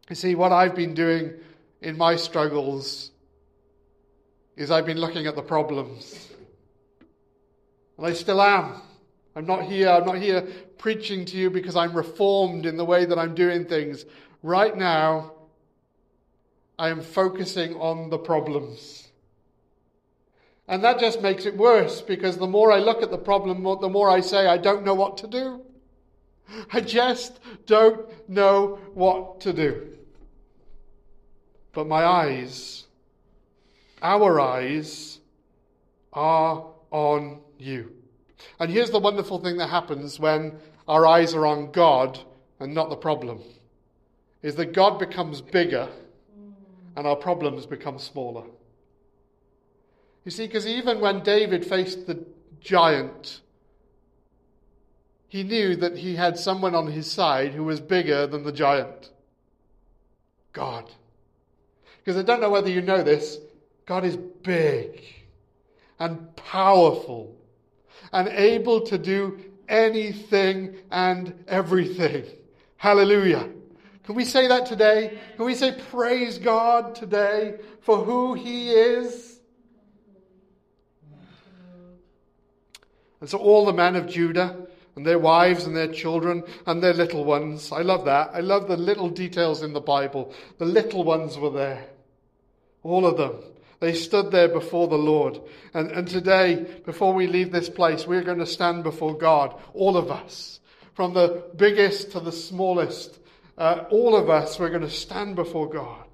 You 0.10 0.16
see, 0.16 0.36
what 0.36 0.52
I've 0.52 0.76
been 0.76 0.94
doing 0.94 1.34
in 1.82 1.98
my 1.98 2.16
struggles 2.16 3.12
is 4.56 4.72
I've 4.72 4.86
been 4.86 5.00
looking 5.00 5.28
at 5.28 5.36
the 5.36 5.42
problems. 5.42 6.30
And 7.98 8.06
I 8.06 8.14
still 8.14 8.42
am. 8.42 8.82
I'm 9.36 9.46
not 9.46 9.64
here, 9.64 9.90
I'm 9.90 10.06
not 10.06 10.18
here 10.18 10.48
preaching 10.78 11.26
to 11.26 11.38
you 11.38 11.50
because 11.50 11.76
I'm 11.76 11.94
reformed 11.94 12.66
in 12.66 12.78
the 12.78 12.86
way 12.86 13.06
that 13.06 13.20
I'm 13.20 13.36
doing 13.36 13.66
things. 13.66 14.06
Right 14.42 14.76
now, 14.76 15.34
I 16.80 16.90
am 16.90 17.02
focusing 17.02 17.76
on 17.76 18.10
the 18.10 18.18
problems. 18.18 19.08
And 20.68 20.84
that 20.84 21.00
just 21.00 21.22
makes 21.22 21.46
it 21.46 21.56
worse 21.56 22.02
because 22.02 22.38
the 22.38 22.48
more 22.48 22.72
I 22.72 22.80
look 22.80 23.02
at 23.02 23.12
the 23.12 23.18
problem, 23.18 23.64
the 23.80 23.90
more 23.90 24.10
I 24.10 24.22
say, 24.22 24.48
I 24.48 24.58
don't 24.58 24.84
know 24.84 24.94
what 24.94 25.18
to 25.20 25.28
do. 25.28 25.62
I 26.72 26.82
just 26.82 27.40
don't 27.66 28.08
know 28.30 28.80
what 28.94 29.42
to 29.42 29.54
do. 29.54 29.98
But 31.74 31.88
my 31.88 32.06
eyes, 32.06 32.86
our 34.02 34.40
eyes, 34.40 35.20
are 36.14 36.66
on 36.92 37.40
you. 37.58 37.92
And 38.60 38.72
here's 38.72 38.90
the 38.90 39.00
wonderful 39.00 39.40
thing 39.40 39.58
that 39.58 39.70
happens 39.70 40.20
when 40.20 40.58
our 40.88 41.06
eyes 41.06 41.34
are 41.34 41.46
on 41.46 41.72
God 41.72 42.20
and 42.60 42.74
not 42.74 42.90
the 42.90 42.96
problem 42.96 43.42
is 44.42 44.56
that 44.56 44.74
God 44.74 45.00
becomes 45.00 45.42
bigger 45.42 45.90
and 46.96 47.06
our 47.06 47.16
problems 47.16 47.66
become 47.66 48.00
smaller. 48.00 48.44
You 50.26 50.32
see, 50.32 50.48
because 50.48 50.68
even 50.68 51.00
when 51.00 51.22
David 51.22 51.66
faced 51.66 52.08
the 52.08 52.24
giant, 52.60 53.42
he 55.28 55.44
knew 55.44 55.76
that 55.76 55.98
he 55.98 56.16
had 56.16 56.40
someone 56.40 56.74
on 56.74 56.88
his 56.88 57.12
side 57.12 57.52
who 57.52 57.64
was 57.64 57.82
bigger 57.82 58.28
than 58.28 58.44
the 58.44 58.52
giant 58.52 59.12
God. 60.54 60.90
Because 62.04 62.18
I 62.18 62.24
don't 62.24 62.40
know 62.40 62.50
whether 62.50 62.70
you 62.70 62.82
know 62.82 63.04
this, 63.04 63.38
God 63.86 64.06
is 64.06 64.16
big 64.16 65.04
and 66.00 66.34
powerful 66.36 67.36
and 68.14 68.30
able 68.30 68.82
to 68.82 68.98
do 68.98 69.40
anything 69.68 70.76
and 70.92 71.34
everything. 71.48 72.26
Hallelujah. 72.78 73.50
Can 74.04 74.16
we 74.16 74.24
say 74.24 74.48
that 74.48 74.66
today? 74.66 75.20
Can 75.36 75.46
we 75.46 75.56
say 75.56 75.76
praise 75.92 76.38
God 76.38 76.96
today 76.96 77.60
for 77.82 77.98
who 77.98 78.34
He 78.36 78.72
is? 78.72 79.42
And 83.20 83.30
so 83.30 83.38
all 83.40 83.66
the 83.66 83.74
men 83.74 83.96
of 83.98 84.08
Judah 84.08 84.67
and 84.98 85.06
their 85.06 85.20
wives 85.20 85.66
and 85.66 85.76
their 85.76 85.94
children 85.94 86.44
and 86.66 86.82
their 86.82 86.94
little 86.94 87.24
ones. 87.24 87.72
I 87.72 87.84
love 87.84 88.06
that. 88.06 88.32
I 88.34 88.40
love 88.40 88.68
the 88.68 88.76
little 88.76 89.10
details 89.10 89.62
in 89.62 89.74
the 89.74 89.80
Bible. 89.80 90.34
The 90.58 90.66
little 90.66 91.04
ones 91.04 91.38
were 91.38 91.52
there. 91.52 91.86
All 92.82 93.06
of 93.06 93.16
them. 93.16 93.36
They 93.80 93.94
stood 93.94 94.32
there 94.32 94.48
before 94.48 94.88
the 94.88 94.98
Lord. 94.98 95.40
And, 95.76 95.92
and 95.92 96.08
today, 96.08 96.66
before 96.84 97.14
we 97.14 97.28
leave 97.28 97.52
this 97.52 97.70
place, 97.70 98.08
we're 98.08 98.24
going 98.24 98.40
to 98.40 98.48
stand 98.48 98.82
before 98.84 99.16
God, 99.16 99.54
all 99.76 99.98
of 99.98 100.10
us, 100.10 100.60
from 100.96 101.14
the 101.14 101.44
biggest 101.56 102.14
to 102.14 102.20
the 102.20 102.32
smallest. 102.32 103.20
Uh, 103.56 103.84
all 103.92 104.16
of 104.16 104.32
us, 104.32 104.58
we're 104.58 104.70
going 104.70 104.82
to 104.82 104.90
stand 104.90 105.36
before 105.36 105.70
God. 105.70 106.06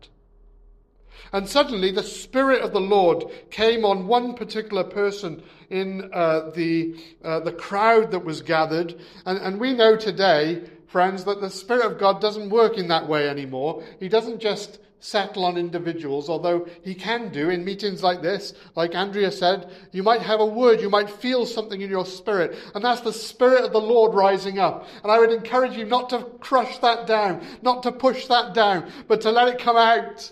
And 1.31 1.47
suddenly 1.47 1.91
the 1.91 2.03
Spirit 2.03 2.61
of 2.61 2.73
the 2.73 2.81
Lord 2.81 3.23
came 3.49 3.85
on 3.85 4.07
one 4.07 4.33
particular 4.33 4.83
person 4.83 5.41
in 5.69 6.09
uh, 6.13 6.51
the, 6.51 6.95
uh, 7.23 7.39
the 7.39 7.51
crowd 7.51 8.11
that 8.11 8.23
was 8.25 8.41
gathered. 8.41 8.95
And, 9.25 9.37
and 9.39 9.59
we 9.59 9.73
know 9.73 9.95
today, 9.95 10.63
friends, 10.87 11.23
that 11.25 11.41
the 11.41 11.49
Spirit 11.49 11.85
of 11.85 11.99
God 11.99 12.21
doesn't 12.21 12.49
work 12.49 12.77
in 12.77 12.87
that 12.89 13.07
way 13.07 13.29
anymore. 13.29 13.83
He 13.99 14.09
doesn't 14.09 14.39
just 14.39 14.79
settle 15.03 15.43
on 15.43 15.57
individuals, 15.57 16.29
although 16.29 16.65
he 16.81 16.95
can 16.95 17.29
do 17.29 17.49
in 17.49 17.65
meetings 17.65 18.01
like 18.01 18.21
this. 18.21 18.53
Like 18.73 18.95
Andrea 18.95 19.31
said, 19.31 19.69
you 19.91 20.01
might 20.01 20.21
have 20.21 20.39
a 20.39 20.45
word, 20.45 20.79
you 20.79 20.89
might 20.89 21.09
feel 21.09 21.45
something 21.45 21.81
in 21.81 21.89
your 21.89 22.05
spirit, 22.05 22.57
and 22.73 22.83
that's 22.83 23.01
the 23.01 23.11
Spirit 23.11 23.65
of 23.65 23.73
the 23.73 23.81
Lord 23.81 24.13
rising 24.13 24.59
up. 24.59 24.87
And 25.03 25.11
I 25.11 25.19
would 25.19 25.31
encourage 25.31 25.75
you 25.75 25.83
not 25.85 26.09
to 26.11 26.23
crush 26.39 26.77
that 26.79 27.05
down, 27.05 27.45
not 27.61 27.83
to 27.83 27.91
push 27.91 28.27
that 28.27 28.53
down, 28.53 28.89
but 29.09 29.19
to 29.21 29.31
let 29.31 29.49
it 29.49 29.59
come 29.59 29.75
out. 29.75 30.31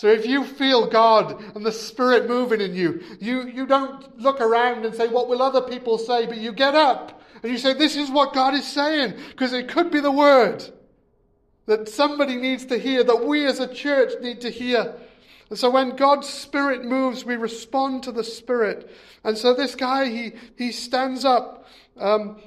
So 0.00 0.08
if 0.08 0.24
you 0.24 0.44
feel 0.44 0.86
God 0.86 1.42
and 1.54 1.62
the 1.62 1.70
Spirit 1.70 2.26
moving 2.26 2.62
in 2.62 2.74
you, 2.74 3.02
you, 3.20 3.46
you 3.46 3.66
don't 3.66 4.18
look 4.18 4.40
around 4.40 4.86
and 4.86 4.94
say, 4.94 5.08
what 5.08 5.28
will 5.28 5.42
other 5.42 5.60
people 5.60 5.98
say? 5.98 6.24
But 6.24 6.38
you 6.38 6.52
get 6.52 6.74
up 6.74 7.20
and 7.42 7.52
you 7.52 7.58
say, 7.58 7.74
this 7.74 7.96
is 7.96 8.10
what 8.10 8.32
God 8.32 8.54
is 8.54 8.66
saying, 8.66 9.12
because 9.28 9.52
it 9.52 9.68
could 9.68 9.90
be 9.90 10.00
the 10.00 10.10
word 10.10 10.64
that 11.66 11.86
somebody 11.86 12.36
needs 12.36 12.64
to 12.64 12.78
hear, 12.78 13.04
that 13.04 13.26
we 13.26 13.44
as 13.44 13.60
a 13.60 13.68
church 13.68 14.14
need 14.22 14.40
to 14.40 14.48
hear. 14.48 14.94
And 15.50 15.58
so 15.58 15.68
when 15.68 15.96
God's 15.96 16.30
Spirit 16.30 16.82
moves, 16.82 17.26
we 17.26 17.36
respond 17.36 18.02
to 18.04 18.10
the 18.10 18.24
Spirit. 18.24 18.90
And 19.22 19.36
so 19.36 19.52
this 19.52 19.74
guy, 19.74 20.06
he, 20.06 20.32
he 20.56 20.72
stands 20.72 21.26
up. 21.26 21.66
Um, 21.98 22.40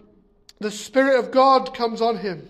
the 0.60 0.72
Spirit 0.72 1.20
of 1.20 1.30
God 1.30 1.76
comes 1.76 2.02
on 2.02 2.18
him. 2.18 2.50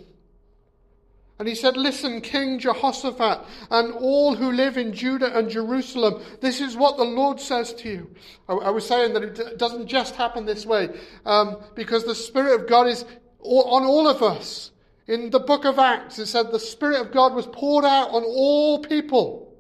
And 1.44 1.50
he 1.50 1.56
said, 1.56 1.76
Listen, 1.76 2.22
King 2.22 2.58
Jehoshaphat, 2.58 3.46
and 3.70 3.94
all 3.96 4.34
who 4.34 4.54
live 4.54 4.78
in 4.78 4.94
Judah 4.94 5.38
and 5.38 5.50
Jerusalem, 5.50 6.24
this 6.40 6.62
is 6.62 6.78
what 6.78 6.96
the 6.96 7.04
Lord 7.04 7.38
says 7.38 7.74
to 7.74 7.90
you. 7.90 8.16
I, 8.48 8.54
I 8.54 8.70
was 8.70 8.88
saying 8.88 9.12
that 9.12 9.24
it 9.24 9.58
doesn't 9.58 9.88
just 9.88 10.16
happen 10.16 10.46
this 10.46 10.66
way, 10.66 10.98
um, 11.26 11.58
because 11.76 12.06
the 12.06 12.16
Spirit 12.16 12.62
of 12.62 12.70
God 12.70 12.88
is 12.88 13.04
on 13.42 13.84
all 13.84 14.08
of 14.08 14.24
us. 14.24 14.72
In 15.08 15.32
the 15.32 15.40
book 15.42 15.66
of 15.66 15.80
Acts, 15.80 16.18
it 16.18 16.28
said 16.28 16.50
the 16.50 16.62
Spirit 16.62 17.02
of 17.02 17.12
God 17.12 17.34
was 17.34 17.48
poured 17.48 17.84
out 17.84 18.12
on 18.12 18.24
all 18.24 18.80
people. 18.80 19.54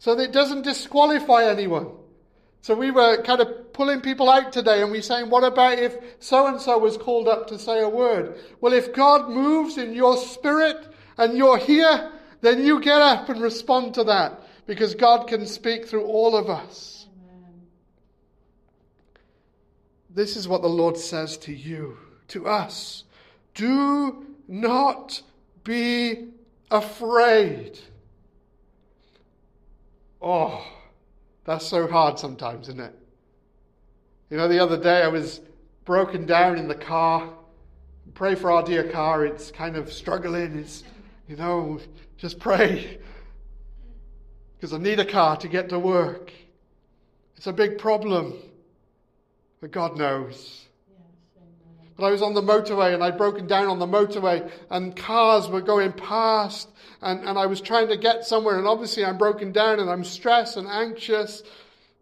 So 0.00 0.16
that 0.16 0.24
it 0.24 0.32
doesn't 0.32 0.62
disqualify 0.62 1.44
anyone. 1.44 1.86
So 2.62 2.74
we 2.74 2.90
were 2.90 3.22
kind 3.22 3.40
of 3.40 3.72
pulling 3.72 4.00
people 4.00 4.28
out 4.28 4.52
today 4.52 4.82
and 4.82 4.90
we 4.90 5.02
saying, 5.02 5.30
what 5.30 5.44
about 5.44 5.78
if 5.78 5.96
so 6.18 6.48
and 6.48 6.60
so 6.60 6.78
was 6.78 6.96
called 6.96 7.28
up 7.28 7.46
to 7.46 7.60
say 7.60 7.80
a 7.80 7.88
word? 7.88 8.40
Well, 8.60 8.72
if 8.72 8.92
God 8.92 9.30
moves 9.30 9.78
in 9.78 9.94
your 9.94 10.16
spirit 10.16 10.91
and 11.18 11.36
you're 11.36 11.58
here, 11.58 12.10
then 12.40 12.64
you 12.64 12.80
get 12.80 13.00
up 13.00 13.28
and 13.28 13.40
respond 13.40 13.94
to 13.94 14.04
that 14.04 14.40
because 14.66 14.94
God 14.94 15.28
can 15.28 15.46
speak 15.46 15.86
through 15.86 16.04
all 16.04 16.36
of 16.36 16.48
us. 16.48 17.06
Amen. 17.28 17.62
This 20.10 20.36
is 20.36 20.48
what 20.48 20.62
the 20.62 20.68
Lord 20.68 20.96
says 20.96 21.36
to 21.38 21.52
you, 21.52 21.96
to 22.28 22.46
us. 22.46 23.04
Do 23.54 24.26
not 24.48 25.22
be 25.64 26.28
afraid. 26.70 27.78
Oh, 30.20 30.64
that's 31.44 31.66
so 31.66 31.86
hard 31.88 32.18
sometimes, 32.18 32.68
isn't 32.68 32.80
it? 32.80 32.98
You 34.30 34.36
know, 34.36 34.48
the 34.48 34.60
other 34.60 34.80
day 34.80 35.02
I 35.02 35.08
was 35.08 35.40
broken 35.84 36.26
down 36.26 36.58
in 36.58 36.68
the 36.68 36.74
car. 36.74 37.28
Pray 38.14 38.34
for 38.34 38.50
our 38.50 38.62
dear 38.62 38.84
car. 38.90 39.26
It's 39.26 39.50
kind 39.50 39.76
of 39.76 39.92
struggling. 39.92 40.58
It's, 40.58 40.84
you 41.32 41.38
know, 41.38 41.80
just 42.18 42.38
pray. 42.38 42.98
Because 44.54 44.74
I 44.74 44.78
need 44.78 45.00
a 45.00 45.04
car 45.04 45.38
to 45.38 45.48
get 45.48 45.70
to 45.70 45.78
work. 45.78 46.30
It's 47.38 47.46
a 47.46 47.54
big 47.54 47.78
problem. 47.78 48.34
But 49.62 49.70
God 49.70 49.96
knows. 49.96 50.66
But 51.96 52.04
I 52.04 52.10
was 52.10 52.20
on 52.20 52.34
the 52.34 52.42
motorway 52.42 52.92
and 52.92 53.02
I'd 53.02 53.16
broken 53.16 53.46
down 53.46 53.68
on 53.68 53.78
the 53.78 53.86
motorway 53.86 54.50
and 54.68 54.94
cars 54.94 55.48
were 55.48 55.62
going 55.62 55.92
past 55.92 56.68
and, 57.00 57.26
and 57.26 57.38
I 57.38 57.46
was 57.46 57.62
trying 57.62 57.88
to 57.88 57.96
get 57.96 58.26
somewhere 58.26 58.58
and 58.58 58.66
obviously 58.66 59.02
I'm 59.02 59.16
broken 59.16 59.52
down 59.52 59.80
and 59.80 59.88
I'm 59.88 60.04
stressed 60.04 60.58
and 60.58 60.68
anxious. 60.68 61.42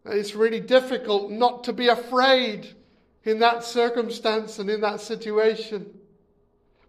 It's 0.07 0.35
really 0.35 0.61
difficult 0.61 1.31
not 1.31 1.63
to 1.65 1.73
be 1.73 1.87
afraid 1.87 2.75
in 3.23 3.39
that 3.39 3.63
circumstance 3.63 4.59
and 4.59 4.69
in 4.69 4.81
that 4.81 5.01
situation. 5.01 6.00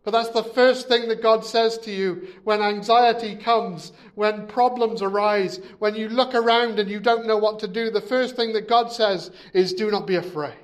But 0.03 0.12
that's 0.12 0.29
the 0.29 0.43
first 0.43 0.88
thing 0.88 1.10
that 1.10 1.22
God 1.22 1.46
says 1.46 1.77
to 1.79 1.91
you 1.91 2.27
when 2.43 2.62
anxiety 2.62 3.36
comes, 3.36 3.91
when 4.15 4.48
problems 4.48 5.03
arise, 5.03 5.60
when 5.77 5.96
you 5.96 6.10
look 6.10 6.34
around 6.34 6.79
and 6.79 6.89
you 6.89 7.00
don't 7.00 7.27
know 7.27 7.38
what 7.38 7.60
to 7.60 7.67
do. 7.67 7.91
The 7.91 8.01
first 8.01 8.36
thing 8.36 8.53
that 8.53 8.67
God 8.67 8.91
says 8.91 9.29
is, 9.53 9.74
do 9.74 9.91
not 9.91 10.08
be 10.08 10.15
afraid. 10.15 10.55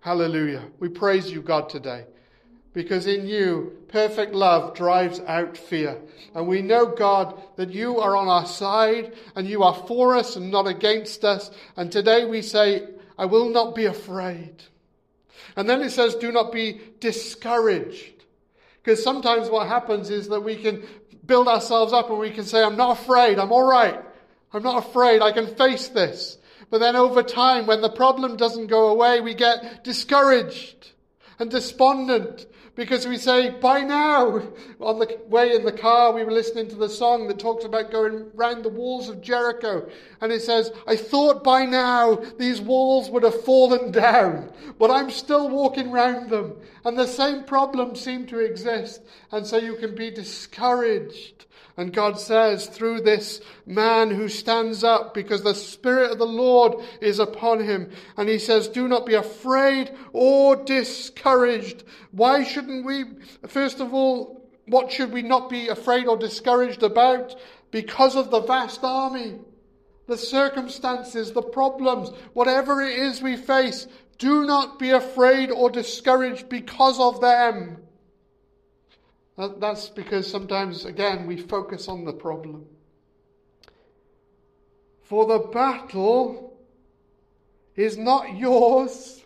Hallelujah. 0.00 0.64
We 0.78 0.88
praise 0.88 1.30
you, 1.30 1.42
God, 1.42 1.68
today. 1.68 2.06
Because 2.72 3.06
in 3.06 3.26
you, 3.26 3.76
perfect 3.88 4.32
love 4.34 4.74
drives 4.74 5.20
out 5.20 5.56
fear. 5.56 5.98
And 6.34 6.46
we 6.46 6.62
know, 6.62 6.86
God, 6.86 7.42
that 7.56 7.70
you 7.70 7.98
are 7.98 8.16
on 8.16 8.28
our 8.28 8.46
side 8.46 9.14
and 9.34 9.46
you 9.46 9.62
are 9.62 9.74
for 9.74 10.16
us 10.16 10.36
and 10.36 10.50
not 10.50 10.66
against 10.66 11.24
us. 11.24 11.50
And 11.76 11.92
today 11.92 12.24
we 12.24 12.40
say, 12.40 12.86
I 13.18 13.26
will 13.26 13.50
not 13.50 13.74
be 13.74 13.86
afraid. 13.86 14.62
And 15.58 15.68
then 15.68 15.82
it 15.82 15.90
says, 15.90 16.14
do 16.14 16.30
not 16.30 16.52
be 16.52 16.80
discouraged. 17.00 18.24
Because 18.80 19.02
sometimes 19.02 19.50
what 19.50 19.66
happens 19.66 20.08
is 20.08 20.28
that 20.28 20.40
we 20.40 20.54
can 20.54 20.86
build 21.26 21.48
ourselves 21.48 21.92
up 21.92 22.10
and 22.10 22.18
we 22.20 22.30
can 22.30 22.44
say, 22.44 22.62
I'm 22.62 22.76
not 22.76 23.00
afraid, 23.00 23.40
I'm 23.40 23.50
all 23.50 23.68
right. 23.68 24.00
I'm 24.52 24.62
not 24.62 24.86
afraid, 24.86 25.20
I 25.20 25.32
can 25.32 25.48
face 25.56 25.88
this. 25.88 26.38
But 26.70 26.78
then 26.78 26.94
over 26.94 27.24
time, 27.24 27.66
when 27.66 27.80
the 27.80 27.90
problem 27.90 28.36
doesn't 28.36 28.68
go 28.68 28.86
away, 28.86 29.20
we 29.20 29.34
get 29.34 29.82
discouraged 29.82 30.92
and 31.40 31.50
despondent 31.50 32.46
because 32.78 33.08
we 33.08 33.16
say, 33.16 33.50
by 33.50 33.80
now, 33.80 34.40
on 34.78 35.00
the 35.00 35.18
way 35.26 35.52
in 35.52 35.64
the 35.64 35.72
car, 35.72 36.12
we 36.12 36.22
were 36.22 36.30
listening 36.30 36.68
to 36.68 36.76
the 36.76 36.88
song 36.88 37.26
that 37.26 37.40
talks 37.40 37.64
about 37.64 37.90
going 37.90 38.30
round 38.34 38.64
the 38.64 38.68
walls 38.68 39.08
of 39.08 39.20
Jericho. 39.20 39.90
And 40.20 40.30
it 40.30 40.42
says, 40.42 40.70
I 40.86 40.94
thought 40.94 41.42
by 41.42 41.64
now 41.64 42.22
these 42.38 42.60
walls 42.60 43.10
would 43.10 43.24
have 43.24 43.42
fallen 43.42 43.90
down, 43.90 44.52
but 44.78 44.92
I'm 44.92 45.10
still 45.10 45.48
walking 45.48 45.90
round 45.90 46.30
them. 46.30 46.54
And 46.84 46.96
the 46.96 47.08
same 47.08 47.42
problems 47.42 48.00
seem 48.00 48.26
to 48.28 48.38
exist. 48.38 49.02
And 49.32 49.44
so 49.44 49.56
you 49.56 49.74
can 49.74 49.96
be 49.96 50.12
discouraged 50.12 51.46
and 51.78 51.92
God 51.92 52.18
says, 52.18 52.66
through 52.66 53.02
this 53.02 53.40
man 53.64 54.10
who 54.10 54.28
stands 54.28 54.82
up, 54.82 55.14
because 55.14 55.44
the 55.44 55.54
Spirit 55.54 56.10
of 56.10 56.18
the 56.18 56.26
Lord 56.26 56.74
is 57.00 57.20
upon 57.20 57.60
him, 57.60 57.92
and 58.16 58.28
he 58.28 58.40
says, 58.40 58.66
Do 58.66 58.88
not 58.88 59.06
be 59.06 59.14
afraid 59.14 59.92
or 60.12 60.56
discouraged. 60.56 61.84
Why 62.10 62.42
shouldn't 62.42 62.84
we, 62.84 63.04
first 63.46 63.78
of 63.78 63.94
all, 63.94 64.50
what 64.66 64.90
should 64.90 65.12
we 65.12 65.22
not 65.22 65.48
be 65.48 65.68
afraid 65.68 66.08
or 66.08 66.16
discouraged 66.16 66.82
about? 66.82 67.36
Because 67.70 68.16
of 68.16 68.32
the 68.32 68.40
vast 68.40 68.80
army, 68.82 69.36
the 70.08 70.18
circumstances, 70.18 71.30
the 71.30 71.42
problems, 71.42 72.10
whatever 72.32 72.82
it 72.82 72.98
is 72.98 73.22
we 73.22 73.36
face, 73.36 73.86
do 74.18 74.44
not 74.46 74.80
be 74.80 74.90
afraid 74.90 75.52
or 75.52 75.70
discouraged 75.70 76.48
because 76.48 76.98
of 76.98 77.20
them. 77.20 77.76
That's 79.38 79.88
because 79.88 80.28
sometimes, 80.28 80.84
again, 80.84 81.28
we 81.28 81.36
focus 81.36 81.86
on 81.86 82.04
the 82.04 82.12
problem. 82.12 82.66
For 85.04 85.26
the 85.26 85.38
battle 85.38 86.58
is 87.76 87.96
not 87.96 88.36
yours, 88.36 89.22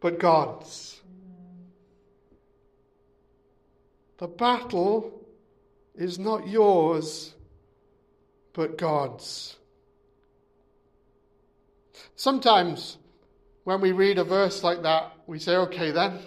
but 0.00 0.18
God's. 0.18 1.00
The 4.18 4.26
battle 4.26 5.22
is 5.94 6.18
not 6.18 6.48
yours, 6.48 7.32
but 8.54 8.76
God's. 8.76 9.56
Sometimes 12.16 12.98
when 13.62 13.80
we 13.80 13.92
read 13.92 14.18
a 14.18 14.24
verse 14.24 14.64
like 14.64 14.82
that, 14.82 15.12
we 15.28 15.38
say, 15.38 15.54
okay, 15.56 15.92
then, 15.92 16.18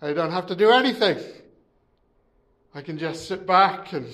I 0.00 0.14
don't 0.14 0.32
have 0.32 0.46
to 0.46 0.56
do 0.56 0.70
anything. 0.70 1.18
I 2.78 2.80
can 2.80 2.96
just 2.96 3.26
sit 3.26 3.44
back 3.44 3.92
and 3.92 4.06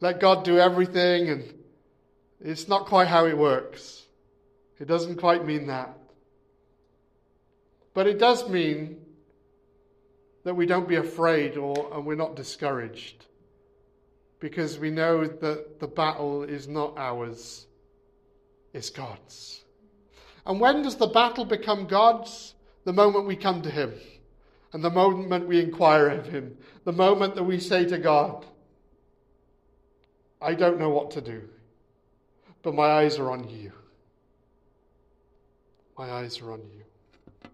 let 0.00 0.20
God 0.20 0.44
do 0.44 0.56
everything, 0.56 1.30
and 1.30 1.52
it's 2.40 2.68
not 2.68 2.86
quite 2.86 3.08
how 3.08 3.26
it 3.26 3.36
works. 3.36 4.04
It 4.78 4.86
doesn't 4.86 5.16
quite 5.16 5.44
mean 5.44 5.66
that. 5.66 5.98
But 7.94 8.06
it 8.06 8.20
does 8.20 8.48
mean 8.48 9.00
that 10.44 10.54
we 10.54 10.64
don't 10.64 10.86
be 10.86 10.94
afraid 10.94 11.56
or 11.56 11.90
and 11.92 12.06
we're 12.06 12.14
not 12.14 12.36
discouraged 12.36 13.26
because 14.38 14.78
we 14.78 14.90
know 14.90 15.26
that 15.26 15.80
the 15.80 15.88
battle 15.88 16.44
is 16.44 16.68
not 16.68 16.96
ours, 16.96 17.66
it's 18.72 18.90
God's. 18.90 19.64
And 20.46 20.60
when 20.60 20.82
does 20.82 20.94
the 20.94 21.08
battle 21.08 21.44
become 21.44 21.88
God's? 21.88 22.54
The 22.84 22.92
moment 22.92 23.26
we 23.26 23.34
come 23.34 23.62
to 23.62 23.70
Him. 23.70 23.92
And 24.72 24.84
the 24.84 24.90
moment 24.90 25.48
we 25.48 25.60
inquire 25.60 26.08
of 26.08 26.26
Him, 26.26 26.56
the 26.84 26.92
moment 26.92 27.34
that 27.34 27.44
we 27.44 27.58
say 27.58 27.84
to 27.86 27.98
God, 27.98 28.44
I 30.40 30.54
don't 30.54 30.78
know 30.78 30.90
what 30.90 31.10
to 31.12 31.20
do, 31.20 31.42
but 32.62 32.74
my 32.74 32.86
eyes 32.86 33.18
are 33.18 33.30
on 33.30 33.48
you. 33.48 33.72
My 35.98 36.10
eyes 36.10 36.40
are 36.40 36.52
on 36.52 36.60
you. 36.60 37.50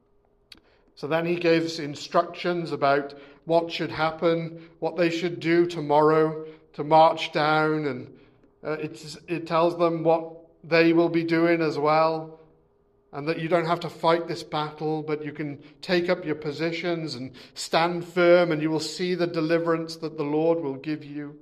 So 0.96 1.07
then 1.07 1.24
he 1.24 1.37
gives 1.37 1.79
instructions 1.79 2.72
about 2.72 3.14
what 3.46 3.72
should 3.72 3.90
happen, 3.90 4.68
what 4.81 4.96
they 4.96 5.11
should 5.11 5.40
do 5.40 5.66
tomorrow 5.66 6.46
to 6.74 6.85
march 6.85 7.33
down, 7.33 7.87
and 7.87 8.18
uh, 8.62 8.77
it 9.29 9.46
tells 9.46 9.79
them 9.79 10.03
what 10.05 10.33
they 10.62 10.92
will 10.92 11.09
be 11.09 11.24
doing 11.24 11.62
as 11.62 11.79
well 11.79 12.38
and 13.14 13.29
that 13.29 13.38
you 13.38 13.48
don't 13.48 13.66
have 13.66 13.79
to 13.81 13.88
fight 13.88 14.27
this 14.27 14.42
battle, 14.42 15.00
but 15.00 15.24
you 15.24 15.31
can 15.31 15.62
take 15.81 16.09
up 16.09 16.24
your 16.24 16.35
positions 16.35 17.14
and 17.14 17.31
stand 17.55 18.05
firm, 18.05 18.50
and 18.50 18.61
you 18.61 18.68
will 18.68 18.81
see 18.81 19.14
the 19.14 19.27
deliverance 19.27 19.94
that 19.96 20.16
the 20.16 20.24
Lord 20.24 20.61
will 20.61 20.74
give 20.74 21.05
you. 21.05 21.38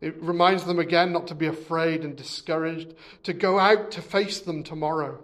It 0.00 0.20
reminds 0.20 0.64
them 0.64 0.80
again 0.80 1.12
not 1.12 1.28
to 1.28 1.36
be 1.36 1.46
afraid 1.46 2.04
and 2.04 2.16
discouraged, 2.16 2.94
to 3.22 3.32
go 3.32 3.60
out 3.60 3.92
to 3.92 4.02
face 4.02 4.40
them 4.40 4.64
tomorrow. 4.64 5.22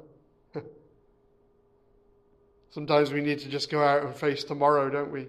Sometimes 2.70 3.12
we 3.12 3.20
need 3.20 3.40
to 3.40 3.48
just 3.48 3.68
go 3.68 3.82
out 3.82 4.04
and 4.04 4.14
face 4.14 4.44
tomorrow, 4.44 4.88
don't 4.90 5.10
we? 5.10 5.26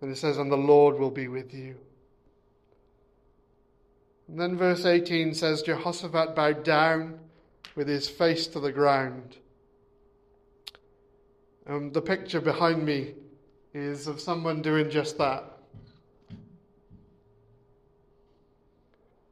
And 0.00 0.10
it 0.10 0.18
says, 0.18 0.38
and 0.38 0.50
the 0.50 0.56
Lord 0.56 0.98
will 0.98 1.12
be 1.12 1.28
with 1.28 1.54
you. 1.54 1.76
And 4.26 4.40
then 4.40 4.58
verse 4.58 4.84
18 4.84 5.34
says, 5.34 5.62
Jehoshaphat 5.62 6.34
bowed 6.34 6.64
down 6.64 7.20
with 7.74 7.88
his 7.88 8.08
face 8.08 8.46
to 8.48 8.60
the 8.60 8.72
ground. 8.72 9.36
Um, 11.66 11.92
the 11.92 12.02
picture 12.02 12.40
behind 12.40 12.84
me 12.84 13.14
is 13.72 14.06
of 14.06 14.20
someone 14.20 14.62
doing 14.62 14.90
just 14.90 15.18
that. 15.18 15.44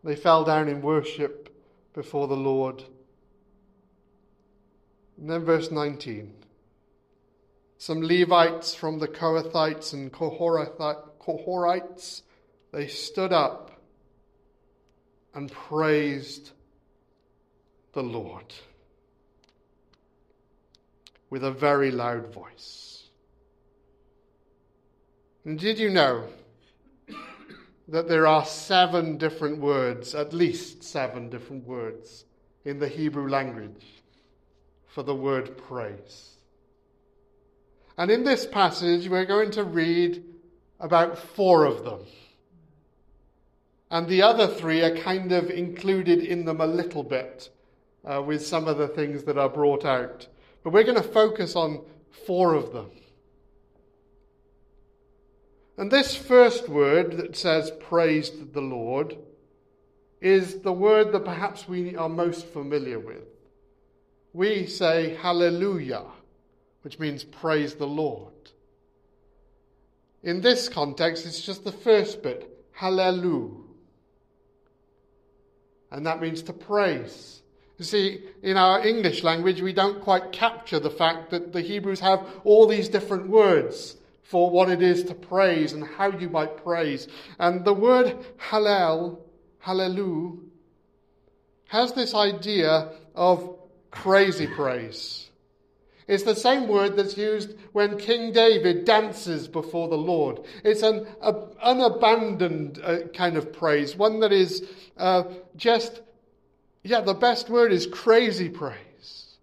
They 0.03 0.16
fell 0.16 0.44
down 0.44 0.68
in 0.68 0.81
worship 0.81 1.55
before 1.92 2.29
the 2.29 2.37
Lord. 2.37 2.83
And 5.18 5.29
then 5.29 5.44
verse 5.44 5.70
19. 5.70 6.33
Some 7.76 8.03
Levites 8.03 8.74
from 8.74 8.98
the 8.98 9.09
Kohathites 9.09 9.92
and 9.92 10.12
Korahites, 10.12 12.22
they 12.72 12.87
stood 12.87 13.33
up 13.33 13.72
and 15.35 15.50
praised 15.50 16.53
the 17.92 18.03
Lord 18.03 18.55
with 21.31 21.44
a 21.44 21.50
very 21.50 21.90
loud 21.90 22.33
voice. 22.33 23.05
And 25.44 25.59
did 25.59 25.79
you 25.79 25.90
know 25.90 26.26
that 27.88 28.09
there 28.09 28.26
are 28.26 28.44
seven 28.44 29.16
different 29.16 29.59
words, 29.59 30.14
at 30.14 30.33
least 30.33 30.85
seven 30.85 31.31
different 31.31 31.66
words, 31.66 32.24
in 32.64 32.79
the 32.79 32.88
Hebrew 32.88 33.29
language 33.29 33.87
for 34.87 35.03
the 35.03 35.14
word 35.14 35.57
praise? 35.57 36.35
And 37.96 38.11
in 38.11 38.24
this 38.24 38.46
passage, 38.46 39.09
we're 39.09 39.24
going 39.24 39.50
to 39.53 39.64
read 39.64 40.24
about 40.79 41.18
four 41.18 41.64
of 41.64 41.85
them. 41.85 42.00
And 43.90 44.07
the 44.07 44.22
other 44.22 44.46
three 44.46 44.83
are 44.83 44.96
kind 44.96 45.33
of 45.33 45.50
included 45.50 46.20
in 46.20 46.44
them 46.44 46.61
a 46.61 46.66
little 46.66 47.03
bit 47.03 47.50
uh, 48.04 48.22
with 48.22 48.44
some 48.44 48.68
of 48.68 48.78
the 48.78 48.88
things 48.88 49.24
that 49.24 49.38
are 49.38 49.48
brought 49.48 49.84
out. 49.84 50.26
But 50.62 50.72
we're 50.72 50.84
going 50.84 50.96
to 50.96 51.02
focus 51.02 51.56
on 51.56 51.84
four 52.26 52.54
of 52.54 52.72
them. 52.72 52.90
And 55.76 55.90
this 55.90 56.14
first 56.14 56.68
word 56.68 57.16
that 57.16 57.36
says 57.36 57.72
praised 57.80 58.52
the 58.52 58.60
Lord 58.60 59.16
is 60.20 60.60
the 60.60 60.72
word 60.72 61.12
that 61.12 61.24
perhaps 61.24 61.66
we 61.66 61.96
are 61.96 62.08
most 62.08 62.46
familiar 62.46 62.98
with. 62.98 63.24
We 64.34 64.66
say 64.66 65.14
hallelujah, 65.14 66.04
which 66.82 66.98
means 66.98 67.24
praise 67.24 67.74
the 67.74 67.86
Lord. 67.86 68.32
In 70.22 70.42
this 70.42 70.68
context, 70.68 71.24
it's 71.24 71.40
just 71.40 71.64
the 71.64 71.72
first 71.72 72.22
bit, 72.22 72.46
hallelujah. 72.72 73.64
And 75.90 76.06
that 76.06 76.20
means 76.20 76.42
to 76.42 76.52
praise. 76.52 77.39
You 77.80 77.86
see, 77.86 78.20
in 78.42 78.58
our 78.58 78.86
English 78.86 79.22
language, 79.22 79.62
we 79.62 79.72
don't 79.72 80.02
quite 80.02 80.32
capture 80.32 80.78
the 80.78 80.90
fact 80.90 81.30
that 81.30 81.54
the 81.54 81.62
Hebrews 81.62 82.00
have 82.00 82.26
all 82.44 82.66
these 82.66 82.90
different 82.90 83.30
words 83.30 83.96
for 84.22 84.50
what 84.50 84.68
it 84.68 84.82
is 84.82 85.02
to 85.04 85.14
praise 85.14 85.72
and 85.72 85.82
how 85.82 86.10
you 86.10 86.28
might 86.28 86.62
praise. 86.62 87.08
And 87.38 87.64
the 87.64 87.72
word 87.72 88.18
hallel, 88.36 89.20
hallelujah, 89.60 90.40
has 91.68 91.94
this 91.94 92.14
idea 92.14 92.90
of 93.14 93.58
crazy 93.90 94.46
praise. 94.46 95.30
It's 96.06 96.24
the 96.24 96.36
same 96.36 96.68
word 96.68 96.96
that's 96.96 97.16
used 97.16 97.54
when 97.72 97.96
King 97.96 98.32
David 98.32 98.84
dances 98.84 99.48
before 99.48 99.88
the 99.88 99.96
Lord. 99.96 100.40
It's 100.64 100.82
an 100.82 101.06
a, 101.22 101.32
unabandoned 101.62 102.78
uh, 102.84 103.08
kind 103.14 103.38
of 103.38 103.54
praise, 103.54 103.96
one 103.96 104.20
that 104.20 104.32
is 104.32 104.68
uh, 104.98 105.22
just, 105.56 106.02
yeah, 106.82 107.00
the 107.00 107.14
best 107.14 107.50
word 107.50 107.72
is 107.72 107.86
crazy 107.86 108.48
praise. 108.48 109.36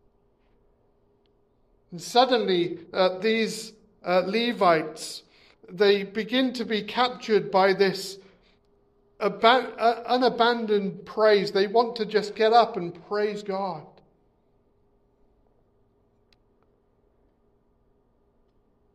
And 1.91 2.01
suddenly, 2.01 2.79
uh, 2.93 3.19
these 3.19 3.73
uh, 4.03 4.23
Levites, 4.25 5.23
they 5.69 6.03
begin 6.03 6.53
to 6.53 6.65
be 6.65 6.83
captured 6.83 7.51
by 7.51 7.73
this 7.73 8.17
uh, 9.19 9.29
unabandoned 10.05 11.05
praise. 11.05 11.51
They 11.51 11.67
want 11.67 11.95
to 11.97 12.05
just 12.05 12.35
get 12.35 12.53
up 12.53 12.77
and 12.77 12.93
praise 13.07 13.43
God. 13.43 13.85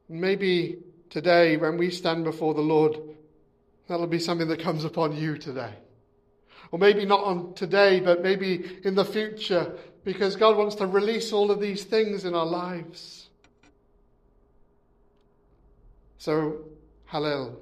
Maybe 0.09 0.79
today, 1.11 1.57
when 1.57 1.79
we 1.79 1.91
stand 1.91 2.25
before 2.25 2.55
the 2.55 2.61
Lord, 2.61 2.99
that'll 3.89 4.07
be 4.07 4.19
something 4.19 4.49
that 4.49 4.61
comes 4.61 4.85
upon 4.85 5.17
you 5.17 5.39
today. 5.39 5.73
Or 6.73 6.79
maybe 6.79 7.05
not 7.05 7.23
on 7.23 7.55
today, 7.55 8.01
but 8.01 8.23
maybe 8.23 8.81
in 8.83 8.95
the 8.95 9.05
future, 9.05 9.73
because 10.05 10.37
God 10.37 10.57
wants 10.57 10.75
to 10.77 10.87
release 10.87 11.33
all 11.33 11.51
of 11.51 11.61
these 11.61 11.85
things 11.85 12.25
in 12.25 12.35
our 12.35 12.47
lives. 12.47 13.29
So, 16.19 16.65
Hallel. 17.11 17.57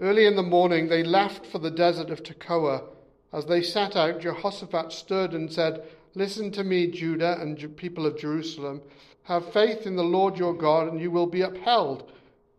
Early 0.00 0.26
in 0.26 0.36
the 0.36 0.42
morning, 0.42 0.88
they 0.88 1.02
left 1.02 1.46
for 1.46 1.58
the 1.58 1.70
desert 1.70 2.10
of 2.10 2.22
Tekoa. 2.22 2.84
As 3.32 3.46
they 3.46 3.62
set 3.62 3.96
out, 3.96 4.20
Jehoshaphat 4.20 4.92
stood 4.92 5.32
and 5.32 5.52
said, 5.52 5.82
Listen 6.14 6.52
to 6.52 6.62
me, 6.62 6.86
Judah 6.86 7.40
and 7.40 7.76
people 7.76 8.06
of 8.06 8.18
Jerusalem. 8.18 8.82
Have 9.24 9.52
faith 9.52 9.86
in 9.86 9.96
the 9.96 10.04
Lord 10.04 10.36
your 10.38 10.54
God, 10.54 10.88
and 10.88 11.00
you 11.00 11.10
will 11.10 11.26
be 11.26 11.40
upheld. 11.40 12.10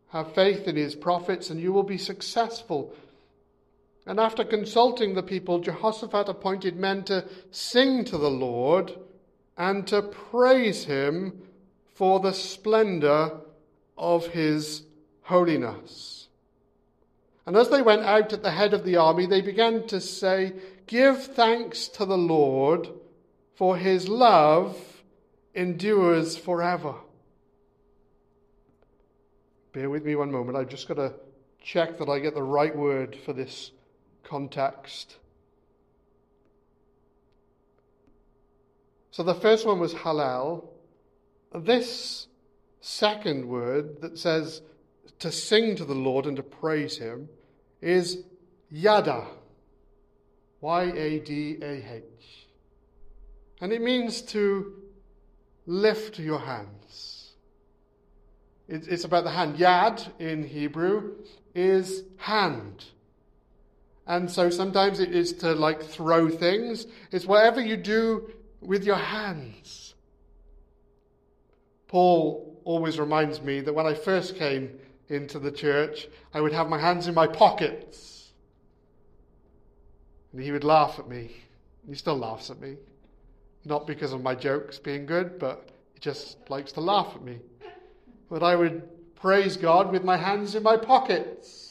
Have 0.10 0.34
faith 0.34 0.68
in 0.68 0.76
his 0.76 0.96
prophets, 0.96 1.50
and 1.50 1.62
you 1.62 1.72
will 1.72 1.84
be 1.84 1.98
successful. 1.98 2.94
And 4.08 4.20
after 4.20 4.44
consulting 4.44 5.16
the 5.16 5.24
people, 5.24 5.60
Jehoshaphat 5.60 6.30
appointed 6.30 6.76
men 6.76 7.04
to 7.06 7.26
sing 7.50 8.06
to 8.06 8.18
the 8.18 8.30
Lord 8.30 8.94
and 9.58 9.88
to 9.88 10.02
praise 10.02 10.86
him 10.86 11.42
for 11.94 12.20
the 12.20 12.34
splendor 12.34 13.32
of 13.98 14.28
his 14.28 14.84
holiness. 15.24 16.28
And 17.48 17.56
as 17.56 17.70
they 17.70 17.82
went 17.82 18.04
out 18.04 18.34
at 18.34 18.44
the 18.44 18.52
head 18.52 18.74
of 18.74 18.84
the 18.84 18.98
army, 18.98 19.26
they 19.26 19.42
began 19.42 19.88
to 19.88 20.02
say, 20.02 20.54
Give 20.88 21.22
thanks 21.22 21.88
to 21.90 22.06
the 22.06 22.18
Lord, 22.18 22.90
for 23.56 23.78
his 23.78 24.08
love 24.08 24.78
endures 25.54 26.38
forever. 26.38 26.96
Bear 29.74 29.90
with 29.90 30.06
me 30.06 30.16
one 30.16 30.32
moment. 30.32 30.58
I've 30.58 30.70
just 30.70 30.88
got 30.88 30.96
to 30.96 31.14
check 31.62 31.98
that 31.98 32.10
I 32.10 32.20
get 32.20 32.36
the 32.36 32.44
right 32.44 32.76
word 32.76 33.18
for 33.26 33.34
this 33.34 33.72
context. 34.26 35.18
So 39.12 39.24
the 39.24 39.36
first 39.36 39.66
one 39.66 39.80
was 39.80 39.94
halal. 39.94 40.68
This 41.54 42.28
second 42.82 43.48
word 43.48 44.02
that 44.02 44.20
says 44.20 44.62
to 45.20 45.32
sing 45.32 45.78
to 45.78 45.86
the 45.86 45.96
Lord 45.96 46.26
and 46.26 46.36
to 46.36 46.44
praise 46.44 46.98
Him 46.98 47.30
is 47.82 48.24
yada. 48.70 49.26
Y 50.60 50.84
A 50.84 51.20
D 51.20 51.58
A 51.62 51.94
H. 51.96 52.04
And 53.62 53.72
it 53.72 53.82
means 53.82 54.22
to 54.24 54.74
lift 55.66 56.20
your 56.20 56.40
hands. 56.40 57.32
It's 58.68 59.04
about 59.04 59.24
the 59.24 59.30
hand. 59.30 59.58
Yad 59.58 60.20
in 60.20 60.44
Hebrew 60.44 61.14
is 61.54 62.04
hand. 62.18 62.84
And 64.08 64.30
so 64.30 64.50
sometimes 64.50 65.00
it 65.00 65.14
is 65.14 65.34
to 65.34 65.54
like 65.54 65.82
throw 65.82 66.30
things. 66.30 66.86
It's 67.12 67.26
whatever 67.26 67.60
you 67.60 67.76
do 67.78 68.30
with 68.62 68.84
your 68.84 68.98
hands. 68.98 69.96
Paul 71.88 72.60
always 72.66 73.00
reminds 73.00 73.42
me 73.42 73.62
that 73.62 73.74
when 73.74 73.86
I 73.86 73.94
first 73.94 74.36
came 74.36 74.78
into 75.08 75.40
the 75.40 75.52
church, 75.52 76.08
I 76.34 76.42
would 76.42 76.54
have 76.54 76.70
my 76.70 76.80
hands 76.80 77.08
in 77.08 77.16
my 77.16 77.28
pockets. 77.28 78.34
And 80.34 80.42
he 80.42 80.52
would 80.52 80.64
laugh 80.64 81.00
at 81.00 81.08
me. 81.08 81.32
He 81.88 81.96
still 81.96 82.18
laughs 82.18 82.50
at 82.50 82.60
me. 82.60 82.76
Not 83.64 83.88
because 83.88 84.14
of 84.14 84.22
my 84.22 84.36
jokes 84.36 84.78
being 84.78 85.06
good, 85.06 85.40
but 85.40 85.70
he 85.94 86.00
just 86.00 86.38
likes 86.50 86.72
to 86.74 86.82
laugh 86.82 87.14
at 87.16 87.24
me. 87.24 87.40
But 88.30 88.44
I 88.44 88.56
would 88.56 88.84
praise 89.16 89.58
God 89.58 89.92
with 89.92 90.04
my 90.04 90.18
hands 90.18 90.54
in 90.56 90.64
my 90.64 90.78
pockets. 90.78 91.65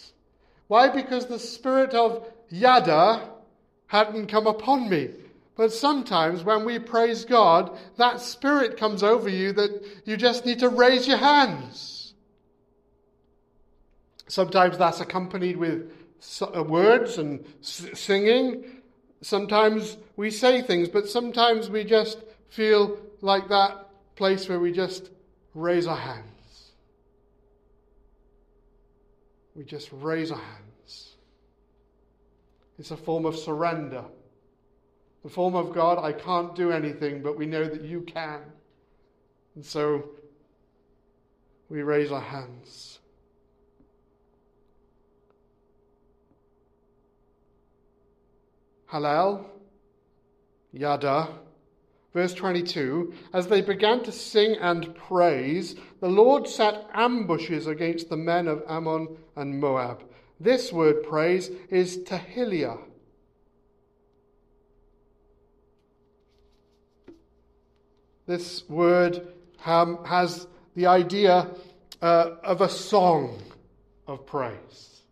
Why? 0.69 0.89
Because 0.89 1.27
the 1.27 1.39
spirit 1.39 1.95
of 1.95 2.27
yada 2.49 3.29
hadn't 3.87 4.27
come 4.27 4.47
upon 4.47 4.89
me. 4.89 5.11
But 5.57 5.73
sometimes 5.73 6.43
when 6.43 6.65
we 6.65 6.79
praise 6.79 7.25
God, 7.25 7.77
that 7.97 8.21
spirit 8.21 8.77
comes 8.77 9.03
over 9.03 9.29
you 9.29 9.53
that 9.53 9.85
you 10.05 10.17
just 10.17 10.45
need 10.45 10.59
to 10.61 10.69
raise 10.69 11.07
your 11.07 11.19
hands. 11.19 12.15
Sometimes 14.27 14.79
that's 14.79 15.01
accompanied 15.01 15.57
with 15.57 15.93
uh, 16.41 16.63
words 16.63 17.19
and 17.19 17.45
singing. 17.61 18.65
Sometimes 19.21 19.97
we 20.17 20.31
say 20.31 20.61
things, 20.61 20.89
but 20.89 21.09
sometimes 21.09 21.71
we 21.71 21.85
just 21.85 22.19
feel 22.49 22.99
like 23.21 23.49
that 23.49 23.89
place 24.17 24.49
where 24.49 24.59
we 24.59 24.73
just 24.73 25.11
raise 25.55 25.87
our 25.87 25.97
hands. 25.97 26.34
We 29.55 29.65
just 29.65 29.89
raise 29.93 30.31
our 30.31 30.39
hands. 30.39 31.15
It's 32.79 32.91
a 32.91 32.97
form 32.97 33.25
of 33.25 33.37
surrender. 33.37 34.05
The 35.23 35.29
form 35.31 35.55
of 35.55 35.73
God, 35.73 35.99
I 35.99 36.13
can't 36.13 36.55
do 36.55 36.71
anything, 36.71 37.23
but 37.23 37.37
we 37.37 37.47
know 37.47 37.65
that 37.65 37.83
you 37.83 38.03
can. 38.03 38.41
And 39.55 39.65
so 39.65 40.11
we 41.69 41.83
raise 41.83 42.11
our 42.11 42.21
hands. 42.21 42.99
Hallel, 48.91 49.45
Yada. 50.73 51.29
Verse 52.15 52.33
22 52.33 53.13
As 53.33 53.49
they 53.49 53.61
began 53.61 54.03
to 54.05 54.13
sing 54.13 54.57
and 54.61 54.95
praise, 54.95 55.75
the 56.01 56.09
Lord 56.09 56.49
set 56.49 56.89
ambushes 56.95 57.67
against 57.67 58.09
the 58.09 58.17
men 58.17 58.47
of 58.47 58.63
Ammon 58.69 59.17
and 59.37 59.61
Moab. 59.61 60.03
This 60.41 60.73
word 60.73 61.03
praise 61.03 61.51
is 61.69 61.99
tehillah. 61.99 62.79
This 68.27 68.67
word 68.71 69.29
um, 69.67 70.03
has 70.05 70.47
the 70.77 70.87
idea 70.87 71.49
uh, 72.01 72.31
of 72.43 72.61
a 72.61 72.69
song 72.69 73.43
of 74.07 74.25
praise. 74.25 75.03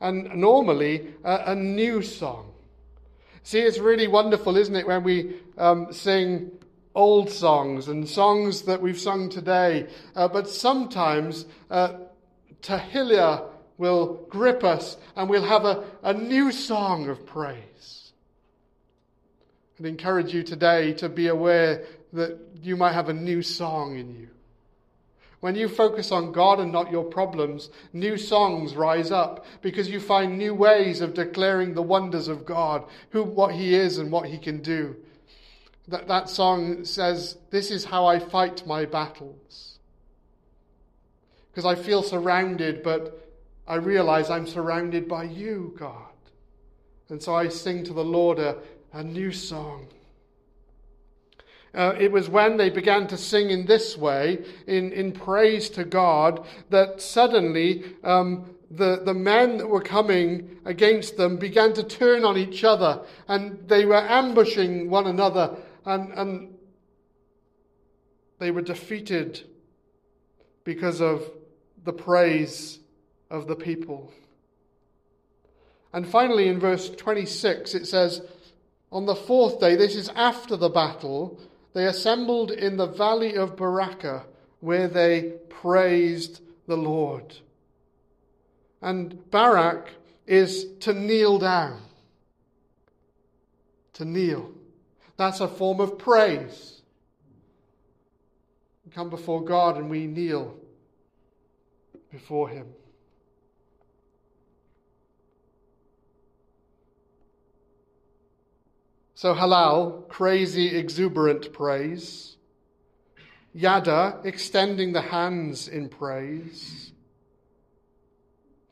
And 0.00 0.34
normally, 0.34 1.14
uh, 1.24 1.44
a 1.46 1.54
new 1.54 2.02
song. 2.02 2.52
See, 3.42 3.60
it's 3.60 3.78
really 3.78 4.08
wonderful, 4.08 4.56
isn't 4.58 4.76
it, 4.76 4.86
when 4.86 5.02
we 5.02 5.36
um, 5.58 5.92
sing 5.92 6.50
old 6.94 7.30
songs 7.30 7.88
and 7.88 8.08
songs 8.08 8.62
that 8.62 8.80
we've 8.80 8.98
sung 8.98 9.28
today. 9.28 9.86
Uh, 10.16 10.28
but 10.28 10.48
sometimes 10.48 11.46
uh, 11.70 11.94
will 13.76 14.26
grip 14.28 14.64
us 14.64 14.96
and 15.14 15.30
we'll 15.30 15.44
have 15.44 15.64
a, 15.64 15.84
a 16.02 16.12
new 16.12 16.50
song 16.50 17.08
of 17.08 17.24
praise. 17.26 18.12
I'd 19.78 19.86
encourage 19.86 20.34
you 20.34 20.42
today 20.42 20.92
to 20.94 21.08
be 21.08 21.28
aware 21.28 21.84
that 22.12 22.38
you 22.62 22.76
might 22.76 22.92
have 22.92 23.08
a 23.08 23.14
new 23.14 23.42
song 23.42 23.96
in 23.96 24.10
you. 24.18 24.28
When 25.40 25.54
you 25.54 25.68
focus 25.68 26.10
on 26.10 26.32
God 26.32 26.58
and 26.58 26.72
not 26.72 26.90
your 26.90 27.04
problems, 27.04 27.70
new 27.92 28.16
songs 28.16 28.74
rise 28.74 29.12
up 29.12 29.46
because 29.62 29.88
you 29.88 30.00
find 30.00 30.36
new 30.36 30.52
ways 30.52 31.00
of 31.00 31.14
declaring 31.14 31.74
the 31.74 31.82
wonders 31.82 32.26
of 32.26 32.44
God, 32.44 32.84
who, 33.10 33.22
what 33.22 33.54
He 33.54 33.72
is 33.72 33.98
and 33.98 34.10
what 34.10 34.26
He 34.26 34.38
can 34.38 34.60
do. 34.62 34.96
That, 35.88 36.06
that 36.08 36.28
song 36.28 36.84
says, 36.84 37.38
This 37.50 37.70
is 37.70 37.84
how 37.84 38.06
I 38.06 38.18
fight 38.18 38.66
my 38.66 38.84
battles. 38.84 39.78
Because 41.50 41.64
I 41.64 41.74
feel 41.74 42.02
surrounded, 42.02 42.82
but 42.82 43.26
I 43.66 43.76
realize 43.76 44.30
I'm 44.30 44.46
surrounded 44.46 45.08
by 45.08 45.24
you, 45.24 45.74
God. 45.78 46.04
And 47.08 47.22
so 47.22 47.34
I 47.34 47.48
sing 47.48 47.84
to 47.84 47.92
the 47.92 48.04
Lord 48.04 48.38
a, 48.38 48.58
a 48.92 49.02
new 49.02 49.32
song. 49.32 49.88
Uh, 51.74 51.94
it 51.98 52.10
was 52.10 52.28
when 52.28 52.56
they 52.56 52.70
began 52.70 53.06
to 53.06 53.16
sing 53.16 53.50
in 53.50 53.66
this 53.66 53.96
way, 53.96 54.44
in, 54.66 54.92
in 54.92 55.12
praise 55.12 55.68
to 55.70 55.84
God, 55.84 56.46
that 56.70 57.00
suddenly 57.00 57.94
um, 58.04 58.54
the, 58.70 59.02
the 59.04 59.14
men 59.14 59.58
that 59.58 59.66
were 59.66 59.82
coming 59.82 60.58
against 60.64 61.16
them 61.16 61.36
began 61.36 61.72
to 61.74 61.82
turn 61.82 62.24
on 62.24 62.36
each 62.36 62.64
other 62.64 63.00
and 63.26 63.58
they 63.66 63.84
were 63.84 63.96
ambushing 63.96 64.90
one 64.90 65.06
another 65.06 65.56
and, 65.84 66.12
and 66.12 66.54
they 68.38 68.50
were 68.50 68.62
defeated 68.62 69.42
because 70.64 71.00
of 71.00 71.30
the 71.84 71.92
praise 71.92 72.78
of 73.30 73.46
the 73.46 73.56
people. 73.56 74.12
And 75.92 76.06
finally, 76.06 76.48
in 76.48 76.60
verse 76.60 76.90
26, 76.90 77.74
it 77.74 77.86
says, 77.86 78.22
On 78.92 79.06
the 79.06 79.14
fourth 79.14 79.60
day, 79.60 79.76
this 79.76 79.96
is 79.96 80.10
after 80.10 80.56
the 80.56 80.68
battle, 80.68 81.40
they 81.72 81.86
assembled 81.86 82.50
in 82.50 82.76
the 82.76 82.86
valley 82.86 83.36
of 83.36 83.56
Berachah, 83.56 84.24
where 84.60 84.88
they 84.88 85.34
praised 85.48 86.42
the 86.66 86.76
Lord. 86.76 87.34
And 88.82 89.30
Barak 89.30 89.88
is 90.26 90.66
to 90.80 90.92
kneel 90.92 91.38
down. 91.38 91.80
To 93.94 94.04
kneel. 94.04 94.52
That's 95.18 95.40
a 95.40 95.48
form 95.48 95.80
of 95.80 95.98
praise. 95.98 96.80
We 98.86 98.92
come 98.92 99.10
before 99.10 99.44
God 99.44 99.76
and 99.76 99.90
we 99.90 100.06
kneel 100.06 100.54
before 102.10 102.48
Him. 102.48 102.68
So 109.16 109.34
halal, 109.34 110.08
crazy, 110.08 110.76
exuberant 110.76 111.52
praise. 111.52 112.36
Yada, 113.52 114.20
extending 114.22 114.92
the 114.92 115.00
hands 115.00 115.66
in 115.66 115.88
praise. 115.88 116.92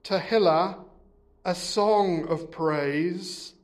Tehillah, 0.04 0.78
a 1.44 1.54
song 1.56 2.28
of 2.28 2.52
praise. 2.52 3.54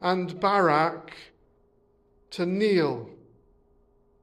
And 0.00 0.40
Barak, 0.40 1.12
to 2.30 2.46
kneel 2.46 3.08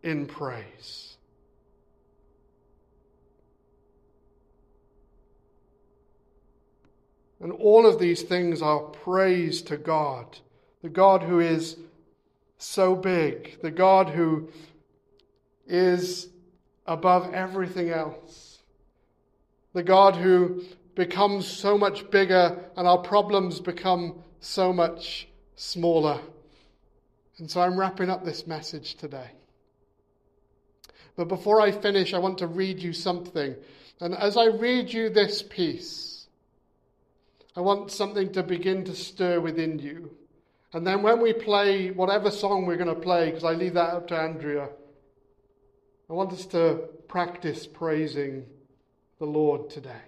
in 0.04 0.26
praise. 0.26 1.18
And 7.40 7.52
all 7.52 7.86
of 7.86 8.00
these 8.00 8.24
things 8.24 8.62
are 8.62 8.80
praise 8.80 9.62
to 9.64 9.78
God 9.78 10.40
the 10.86 10.90
God 10.90 11.24
who 11.24 11.40
is 11.40 11.78
so 12.60 12.96
big, 12.96 13.60
the 13.64 13.72
God 13.72 14.08
who 14.08 14.50
is 15.66 16.30
above 16.86 17.34
everything 17.34 17.90
else, 17.90 18.60
the 19.74 19.82
God 19.82 20.16
who 20.16 20.62
becomes 20.94 21.48
so 21.48 21.76
much 21.76 22.12
bigger 22.12 22.70
and 22.78 22.88
our 22.88 23.00
problems 23.00 23.60
become 23.60 24.24
so 24.42 24.72
much 24.72 25.28
smaller. 25.56 26.20
And 27.38 27.50
so 27.50 27.62
I'm 27.62 27.80
wrapping 27.80 28.10
up 28.10 28.24
this 28.24 28.48
message 28.48 28.96
today. 28.96 29.32
But 31.16 31.28
before 31.28 31.62
I 31.62 31.72
finish, 31.72 32.14
I 32.14 32.20
want 32.20 32.38
to 32.40 32.48
read 32.48 32.80
you 32.80 32.94
something. 32.94 33.56
And 34.00 34.16
as 34.16 34.38
I 34.38 34.46
read 34.46 34.92
you 34.92 35.10
this 35.10 35.42
piece, 35.42 36.28
I 37.56 37.62
want 37.62 37.92
something 37.92 38.32
to 38.34 38.44
begin 38.44 38.84
to 38.86 38.96
stir 38.96 39.40
within 39.40 39.80
you. 39.80 40.12
And 40.74 40.86
then 40.86 41.02
when 41.04 41.22
we 41.22 41.32
play 41.32 41.92
whatever 41.92 42.30
song 42.30 42.66
we're 42.66 42.76
going 42.76 42.94
to 42.94 43.00
play, 43.00 43.28
because 43.28 43.46
I 43.46 43.54
leave 43.54 43.76
that 43.76 43.94
up 43.94 44.08
to 44.10 44.18
Andrea, 44.18 44.68
I 46.10 46.14
want 46.14 46.34
us 46.34 46.46
to 46.48 46.90
practice 47.08 47.66
praising 47.66 48.46
the 49.20 49.26
Lord 49.26 49.70
today. 49.70 50.04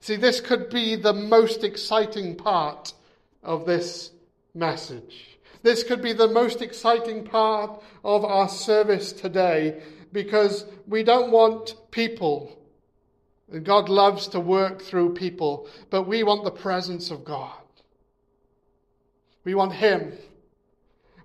See, 0.00 0.16
this 0.16 0.40
could 0.40 0.70
be 0.70 0.96
the 0.96 1.12
most 1.12 1.62
exciting 1.62 2.36
part 2.36 2.94
of 3.42 3.66
this 3.66 4.12
message. 4.54 5.38
This 5.62 5.82
could 5.82 6.02
be 6.02 6.12
the 6.12 6.28
most 6.28 6.62
exciting 6.62 7.24
part 7.24 7.82
of 8.04 8.24
our 8.24 8.48
service 8.48 9.12
today 9.12 9.82
because 10.12 10.64
we 10.86 11.02
don't 11.02 11.30
want 11.30 11.74
people. 11.90 12.58
And 13.50 13.64
God 13.64 13.88
loves 13.88 14.28
to 14.28 14.40
work 14.40 14.82
through 14.82 15.14
people, 15.14 15.68
but 15.90 16.02
we 16.04 16.22
want 16.22 16.44
the 16.44 16.50
presence 16.50 17.10
of 17.10 17.24
God. 17.24 17.52
We 19.44 19.54
want 19.54 19.72
Him. 19.72 20.12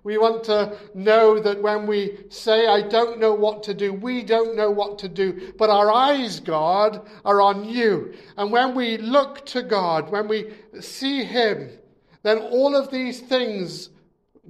We 0.02 0.18
want 0.18 0.44
to 0.44 0.76
know 0.94 1.38
that 1.40 1.62
when 1.62 1.86
we 1.86 2.18
say, 2.28 2.66
I 2.66 2.82
don't 2.82 3.18
know 3.18 3.34
what 3.34 3.62
to 3.64 3.74
do, 3.74 3.92
we 3.92 4.22
don't 4.22 4.54
know 4.54 4.70
what 4.70 4.98
to 4.98 5.08
do. 5.08 5.54
But 5.56 5.70
our 5.70 5.90
eyes, 5.90 6.40
God, 6.40 7.06
are 7.24 7.40
on 7.40 7.64
you. 7.64 8.14
And 8.36 8.50
when 8.52 8.74
we 8.74 8.98
look 8.98 9.46
to 9.46 9.62
God, 9.62 10.10
when 10.10 10.28
we 10.28 10.52
see 10.80 11.24
Him, 11.24 11.70
then 12.24 12.38
all 12.38 12.74
of 12.74 12.90
these 12.90 13.20
things 13.20 13.90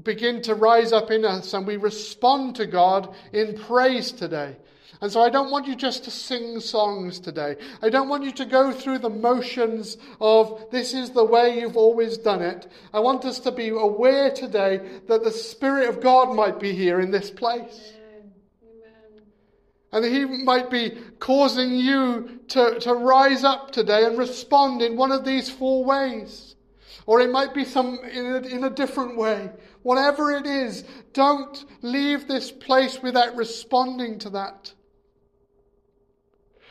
begin 0.02 0.40
to 0.42 0.54
rise 0.54 0.92
up 0.92 1.10
in 1.10 1.24
us 1.24 1.52
and 1.52 1.66
we 1.66 1.76
respond 1.76 2.56
to 2.56 2.66
God 2.66 3.14
in 3.32 3.58
praise 3.58 4.12
today. 4.12 4.56
And 5.00 5.10
so 5.10 5.20
I 5.20 5.28
don't 5.28 5.50
want 5.50 5.66
you 5.66 5.74
just 5.74 6.04
to 6.04 6.10
sing 6.10 6.60
songs 6.60 7.18
today. 7.18 7.56
I 7.82 7.90
don't 7.90 8.08
want 8.08 8.24
you 8.24 8.32
to 8.32 8.44
go 8.44 8.72
through 8.72 9.00
the 9.00 9.10
motions 9.10 9.98
of 10.20 10.66
this 10.70 10.94
is 10.94 11.10
the 11.10 11.24
way 11.24 11.58
you've 11.58 11.76
always 11.76 12.16
done 12.16 12.42
it. 12.42 12.68
I 12.92 13.00
want 13.00 13.24
us 13.24 13.40
to 13.40 13.50
be 13.50 13.68
aware 13.68 14.30
today 14.30 15.00
that 15.08 15.24
the 15.24 15.32
Spirit 15.32 15.88
of 15.88 16.00
God 16.00 16.34
might 16.34 16.60
be 16.60 16.72
here 16.72 17.00
in 17.00 17.10
this 17.10 17.30
place. 17.30 17.92
And 19.92 20.04
He 20.04 20.24
might 20.24 20.70
be 20.70 20.96
causing 21.18 21.74
you 21.74 22.40
to, 22.48 22.78
to 22.80 22.94
rise 22.94 23.42
up 23.42 23.72
today 23.72 24.04
and 24.04 24.16
respond 24.16 24.80
in 24.80 24.96
one 24.96 25.12
of 25.12 25.24
these 25.24 25.50
four 25.50 25.84
ways. 25.84 26.43
Or 27.06 27.20
it 27.20 27.30
might 27.30 27.52
be 27.52 27.64
some 27.64 27.98
in 27.98 28.26
a, 28.26 28.38
in 28.38 28.64
a 28.64 28.70
different 28.70 29.16
way. 29.16 29.50
Whatever 29.82 30.32
it 30.32 30.46
is, 30.46 30.84
don't 31.12 31.64
leave 31.82 32.26
this 32.26 32.50
place 32.50 33.02
without 33.02 33.36
responding 33.36 34.18
to 34.20 34.30
that. 34.30 34.72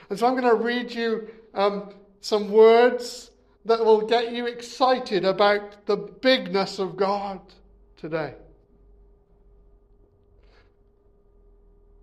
And 0.10 0.17
so 0.17 0.28
I'm 0.28 0.34
going 0.34 0.43
to 0.43 0.56
read 0.56 0.91
you 0.91 1.30
um, 1.54 1.93
some 2.22 2.52
words 2.52 3.32
that 3.65 3.84
will 3.84 4.06
get 4.06 4.34
you 4.34 4.48
excited 4.48 5.24
about 5.24 5.86
the 5.86 5.98
bigness 5.98 6.80
of 6.80 6.98
God 6.98 7.39
today. 7.96 8.34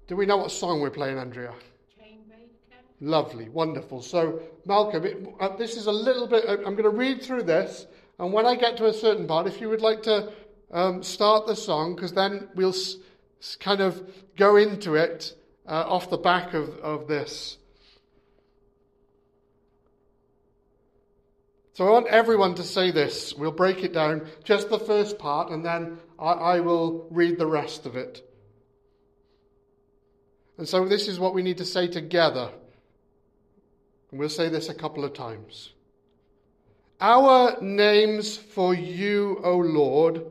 Do 0.07 0.17
we 0.17 0.27
know 0.27 0.39
what 0.39 0.51
song 0.51 0.81
we're 0.81 0.91
playing, 0.91 1.19
Andrea? 1.19 1.53
Lovely, 3.01 3.49
wonderful. 3.49 4.03
So, 4.03 4.43
Malcolm, 4.67 5.05
it, 5.05 5.27
uh, 5.41 5.57
this 5.57 5.77
is 5.77 5.87
a 5.87 5.93
little 5.93 6.27
bit, 6.27 6.45
uh, 6.47 6.57
I'm 6.67 6.75
going 6.75 6.83
to 6.83 6.91
read 6.91 7.23
through 7.23 7.45
this, 7.45 7.87
and 8.21 8.35
when 8.35 8.45
I 8.45 8.55
get 8.55 8.77
to 8.77 8.87
a 8.87 8.93
certain 8.93 9.27
part, 9.27 9.47
if 9.47 9.63
you 9.63 9.71
would 9.71 9.81
like 9.81 10.03
to 10.03 10.31
um, 10.71 11.03
start 11.03 11.47
the 11.47 11.57
song, 11.57 11.95
because 11.95 12.13
then 12.13 12.49
we'll 12.55 12.69
s- 12.69 12.97
kind 13.59 13.81
of 13.81 14.01
go 14.37 14.57
into 14.57 14.95
it 14.95 15.35
uh, 15.67 15.85
off 15.89 16.11
the 16.11 16.19
back 16.19 16.53
of, 16.53 16.69
of 16.81 17.09
this. 17.09 17.57
So 21.73 21.87
I 21.89 21.91
want 21.93 22.09
everyone 22.09 22.57
to 22.57 22.63
say 22.63 22.91
this. 22.91 23.33
We'll 23.33 23.53
break 23.53 23.83
it 23.83 23.95
down, 23.95 24.29
just 24.45 24.69
the 24.69 24.79
first 24.79 25.19
part, 25.19 25.51
and 25.51 25.65
then 25.65 25.97
I, 26.19 26.33
I 26.33 26.61
will 26.61 27.07
read 27.11 27.39
the 27.39 27.47
rest 27.47 27.87
of 27.87 27.97
it. 27.97 28.23
And 30.59 30.69
so 30.69 30.87
this 30.87 31.09
is 31.09 31.19
what 31.19 31.33
we 31.33 31.43
need 31.43 31.57
to 31.57 31.65
say 31.65 31.89
together. 31.89 32.51
And 34.11 34.21
we'll 34.21 34.29
say 34.29 34.51
this 34.51 34.69
a 34.69 34.75
couple 34.75 35.07
of 35.07 35.15
times. 35.15 35.73
Our 37.01 37.61
names 37.63 38.37
for 38.37 38.75
you, 38.75 39.41
O 39.43 39.57
Lord, 39.57 40.23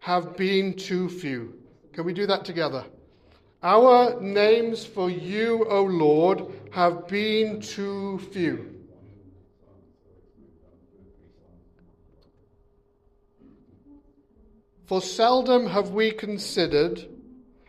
have 0.00 0.36
been 0.36 0.74
too 0.74 1.08
few. 1.08 1.54
Can 1.92 2.04
we 2.04 2.12
do 2.12 2.26
that 2.26 2.44
together? 2.44 2.84
Our 3.62 4.20
names 4.20 4.84
for 4.84 5.08
you, 5.08 5.64
O 5.68 5.82
Lord, 5.84 6.42
have 6.72 7.06
been 7.06 7.60
too 7.60 8.18
few. 8.32 8.72
For 14.86 15.00
seldom 15.00 15.66
have 15.66 15.90
we 15.90 16.10
considered 16.10 17.06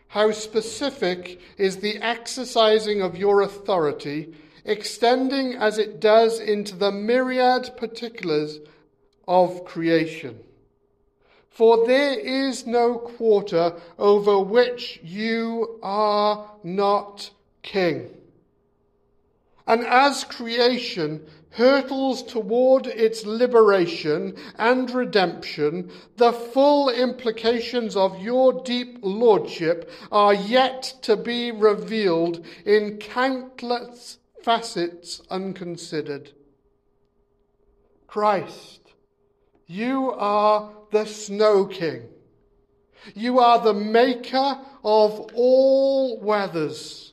how 0.08 0.30
specific 0.32 1.40
is 1.58 1.78
the 1.78 1.98
exercising 1.98 3.02
of 3.02 3.16
your 3.16 3.42
authority, 3.42 4.34
extending 4.68 5.54
as 5.54 5.78
it 5.78 5.98
does 5.98 6.38
into 6.38 6.76
the 6.76 6.92
myriad 6.92 7.70
particulars 7.76 8.60
of 9.26 9.64
creation. 9.64 10.38
For 11.48 11.86
there 11.86 12.18
is 12.18 12.66
no 12.66 12.98
quarter 12.98 13.74
over 13.98 14.38
which 14.38 15.00
you 15.02 15.80
are 15.82 16.50
not 16.62 17.30
king. 17.62 18.10
And 19.66 19.84
as 19.84 20.24
creation 20.24 21.26
hurtles 21.50 22.22
toward 22.22 22.86
its 22.86 23.26
liberation 23.26 24.36
and 24.56 24.90
redemption, 24.90 25.90
the 26.16 26.32
full 26.32 26.90
implications 26.90 27.96
of 27.96 28.22
your 28.22 28.62
deep 28.64 28.98
lordship 29.02 29.90
are 30.12 30.34
yet 30.34 30.94
to 31.02 31.16
be 31.16 31.50
revealed 31.50 32.44
in 32.64 32.98
countless 32.98 34.18
facets 34.42 35.20
unconsidered. 35.30 36.32
Christ, 38.06 38.92
you 39.66 40.12
are 40.12 40.70
the 40.90 41.04
Snow 41.04 41.66
King. 41.66 42.08
You 43.14 43.38
are 43.38 43.60
the 43.60 43.74
maker 43.74 44.58
of 44.84 45.30
all 45.34 46.20
weathers. 46.20 47.12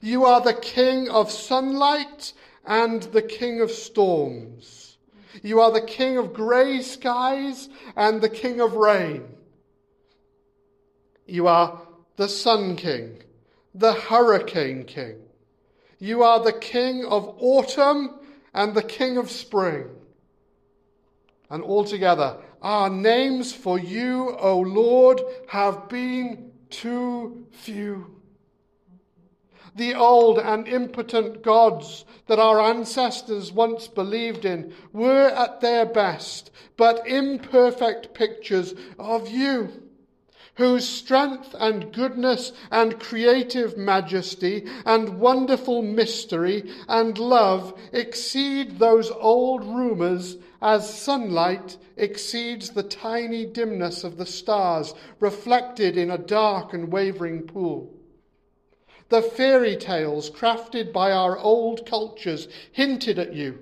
You 0.00 0.24
are 0.24 0.40
the 0.40 0.54
King 0.54 1.08
of 1.08 1.30
sunlight 1.30 2.32
and 2.64 3.02
the 3.02 3.22
King 3.22 3.60
of 3.60 3.70
storms. 3.70 4.96
You 5.42 5.60
are 5.60 5.72
the 5.72 5.82
King 5.82 6.16
of 6.16 6.32
grey 6.32 6.80
skies 6.80 7.68
and 7.96 8.20
the 8.20 8.28
King 8.28 8.60
of 8.60 8.74
rain. 8.74 9.24
You 11.26 11.46
are 11.48 11.80
the 12.16 12.28
Sun 12.28 12.76
King, 12.76 13.22
the 13.74 13.92
Hurricane 13.92 14.84
King. 14.84 15.16
You 16.04 16.22
are 16.22 16.44
the 16.44 16.52
King 16.52 17.06
of 17.06 17.34
autumn 17.38 18.10
and 18.52 18.74
the 18.74 18.82
King 18.82 19.16
of 19.16 19.30
spring. 19.30 19.88
And 21.48 21.64
altogether, 21.64 22.42
our 22.60 22.90
names 22.90 23.54
for 23.54 23.78
you, 23.78 24.36
O 24.38 24.58
Lord, 24.58 25.22
have 25.48 25.88
been 25.88 26.52
too 26.68 27.46
few 27.52 28.10
the 29.76 29.94
old 29.94 30.38
and 30.38 30.68
impotent 30.68 31.42
gods 31.42 32.04
that 32.26 32.38
our 32.38 32.60
ancestors 32.60 33.50
once 33.50 33.88
believed 33.88 34.44
in 34.44 34.72
were 34.92 35.28
at 35.28 35.60
their 35.60 35.84
best 35.84 36.50
but 36.76 37.04
imperfect 37.08 38.14
pictures 38.14 38.72
of 39.00 39.28
you 39.28 39.83
whose 40.56 40.88
strength 40.88 41.54
and 41.58 41.92
goodness 41.92 42.52
and 42.70 43.00
creative 43.00 43.76
majesty 43.76 44.66
and 44.86 45.18
wonderful 45.18 45.82
mystery 45.82 46.70
and 46.88 47.18
love 47.18 47.78
exceed 47.92 48.78
those 48.78 49.10
old 49.10 49.64
rumors 49.64 50.36
as 50.62 50.98
sunlight 50.98 51.76
exceeds 51.96 52.70
the 52.70 52.82
tiny 52.82 53.44
dimness 53.44 54.04
of 54.04 54.16
the 54.16 54.26
stars 54.26 54.94
reflected 55.20 55.96
in 55.96 56.10
a 56.10 56.18
dark 56.18 56.72
and 56.72 56.90
wavering 56.90 57.42
pool. 57.42 57.92
The 59.10 59.22
fairy 59.22 59.76
tales 59.76 60.30
crafted 60.30 60.92
by 60.92 61.12
our 61.12 61.38
old 61.38 61.84
cultures 61.86 62.48
hinted 62.72 63.18
at 63.18 63.34
you, 63.34 63.58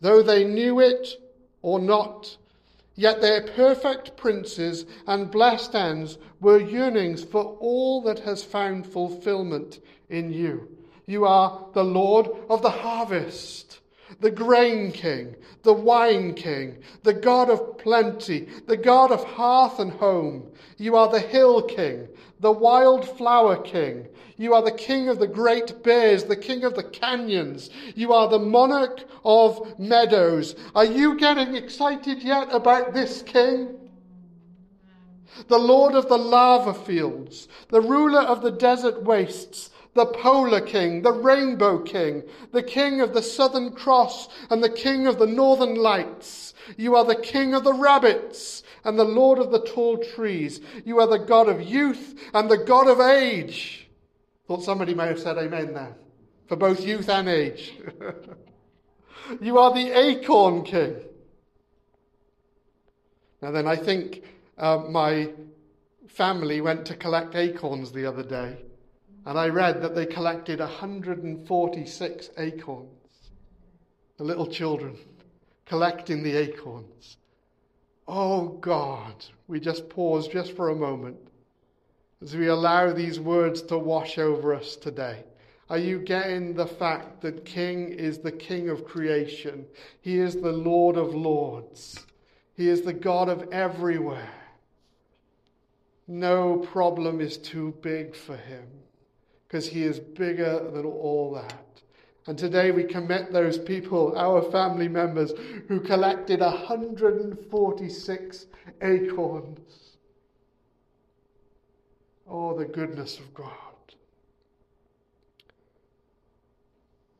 though 0.00 0.22
they 0.22 0.44
knew 0.44 0.80
it 0.80 1.20
or 1.62 1.80
not. 1.80 2.36
Yet 2.96 3.20
their 3.20 3.42
perfect 3.42 4.16
princes 4.16 4.86
and 5.06 5.30
blessed 5.30 5.74
ends 5.74 6.16
were 6.40 6.58
yearnings 6.58 7.22
for 7.22 7.56
all 7.60 8.00
that 8.02 8.20
has 8.20 8.42
found 8.42 8.86
fulfillment 8.86 9.80
in 10.08 10.32
you. 10.32 10.68
You 11.06 11.26
are 11.26 11.68
the 11.74 11.84
Lord 11.84 12.28
of 12.48 12.62
the 12.62 12.70
harvest, 12.70 13.80
the 14.20 14.30
grain 14.30 14.92
king, 14.92 15.34
the 15.62 15.72
wine 15.72 16.34
king, 16.34 16.78
the 17.02 17.12
God 17.12 17.50
of 17.50 17.78
plenty, 17.78 18.48
the 18.66 18.76
God 18.76 19.10
of 19.10 19.24
hearth 19.24 19.78
and 19.78 19.92
home. 19.92 20.50
You 20.78 20.96
are 20.96 21.10
the 21.10 21.20
hill 21.20 21.62
king, 21.62 22.08
the 22.40 22.52
wildflower 22.52 23.62
king. 23.62 24.06
You 24.38 24.54
are 24.54 24.62
the 24.62 24.70
king 24.70 25.08
of 25.08 25.18
the 25.18 25.26
great 25.26 25.82
bears, 25.82 26.24
the 26.24 26.36
king 26.36 26.64
of 26.64 26.74
the 26.74 26.82
canyons. 26.82 27.70
You 27.94 28.12
are 28.12 28.28
the 28.28 28.38
monarch 28.38 29.04
of 29.24 29.78
meadows. 29.78 30.54
Are 30.74 30.84
you 30.84 31.16
getting 31.16 31.54
excited 31.54 32.22
yet 32.22 32.54
about 32.54 32.92
this 32.92 33.22
king? 33.22 33.76
The 35.48 35.58
lord 35.58 35.94
of 35.94 36.08
the 36.08 36.18
lava 36.18 36.72
fields, 36.72 37.48
the 37.68 37.80
ruler 37.80 38.20
of 38.20 38.42
the 38.42 38.50
desert 38.50 39.02
wastes, 39.02 39.70
the 39.96 40.06
polar 40.06 40.60
king, 40.60 41.02
the 41.02 41.12
rainbow 41.12 41.80
king, 41.80 42.22
the 42.52 42.62
king 42.62 43.00
of 43.00 43.12
the 43.12 43.22
southern 43.22 43.72
cross, 43.72 44.28
and 44.50 44.62
the 44.62 44.70
king 44.70 45.06
of 45.06 45.18
the 45.18 45.26
northern 45.26 45.74
lights. 45.74 46.54
You 46.76 46.96
are 46.96 47.04
the 47.04 47.20
king 47.20 47.54
of 47.54 47.64
the 47.64 47.72
rabbits 47.72 48.62
and 48.84 48.98
the 48.98 49.04
lord 49.04 49.38
of 49.38 49.50
the 49.50 49.60
tall 49.60 49.98
trees. 49.98 50.60
You 50.84 51.00
are 51.00 51.06
the 51.06 51.18
God 51.18 51.48
of 51.48 51.62
youth 51.62 52.14
and 52.32 52.50
the 52.50 52.58
God 52.58 52.88
of 52.88 53.00
age. 53.00 53.88
Thought 54.46 54.62
somebody 54.62 54.94
may 54.94 55.06
have 55.06 55.18
said 55.18 55.38
amen 55.38 55.74
there. 55.74 55.96
For 56.46 56.56
both 56.56 56.80
youth 56.80 57.08
and 57.08 57.28
age. 57.28 57.74
you 59.40 59.58
are 59.58 59.74
the 59.74 59.90
acorn 59.90 60.62
king. 60.62 60.96
Now 63.42 63.50
then, 63.50 63.66
I 63.66 63.76
think 63.76 64.22
uh, 64.56 64.78
my 64.88 65.30
family 66.08 66.60
went 66.60 66.86
to 66.86 66.96
collect 66.96 67.34
acorns 67.34 67.92
the 67.92 68.06
other 68.06 68.22
day, 68.22 68.56
and 69.26 69.36
I 69.36 69.48
read 69.48 69.82
that 69.82 69.96
they 69.96 70.06
collected 70.06 70.60
146 70.60 72.30
acorns. 72.38 72.88
The 74.18 74.24
little 74.24 74.46
children 74.46 74.96
collecting 75.66 76.22
the 76.22 76.36
acorns. 76.36 77.16
Oh 78.06 78.48
God, 78.48 79.24
we 79.48 79.58
just 79.58 79.88
pause 79.88 80.28
just 80.28 80.54
for 80.54 80.70
a 80.70 80.76
moment 80.76 81.16
as 82.22 82.36
we 82.36 82.46
allow 82.46 82.92
these 82.92 83.18
words 83.18 83.62
to 83.62 83.76
wash 83.76 84.16
over 84.16 84.54
us 84.54 84.76
today? 84.76 85.24
Are 85.68 85.76
you 85.76 85.98
getting 85.98 86.54
the 86.54 86.66
fact 86.66 87.20
that 87.22 87.44
King 87.44 87.92
is 87.92 88.18
the 88.18 88.32
King 88.32 88.68
of 88.68 88.84
creation? 88.84 89.66
He 90.00 90.18
is 90.18 90.36
the 90.36 90.52
Lord 90.52 90.96
of 90.96 91.14
lords. 91.14 92.06
He 92.54 92.68
is 92.68 92.82
the 92.82 92.92
God 92.92 93.28
of 93.28 93.52
everywhere. 93.52 94.32
No 96.06 96.58
problem 96.58 97.20
is 97.20 97.36
too 97.36 97.74
big 97.82 98.14
for 98.14 98.36
him 98.36 98.66
because 99.46 99.68
he 99.68 99.82
is 99.82 100.00
bigger 100.00 100.70
than 100.70 100.84
all 100.84 101.32
that. 101.34 101.62
And 102.26 102.36
today 102.36 102.72
we 102.72 102.84
commit 102.84 103.32
those 103.32 103.58
people, 103.58 104.14
our 104.16 104.42
family 104.50 104.88
members, 104.88 105.32
who 105.68 105.80
collected 105.80 106.40
146 106.40 108.46
acorns 108.82 109.86
Oh, 112.28 112.58
the 112.58 112.64
goodness 112.64 113.18
of 113.18 113.32
God. 113.34 113.50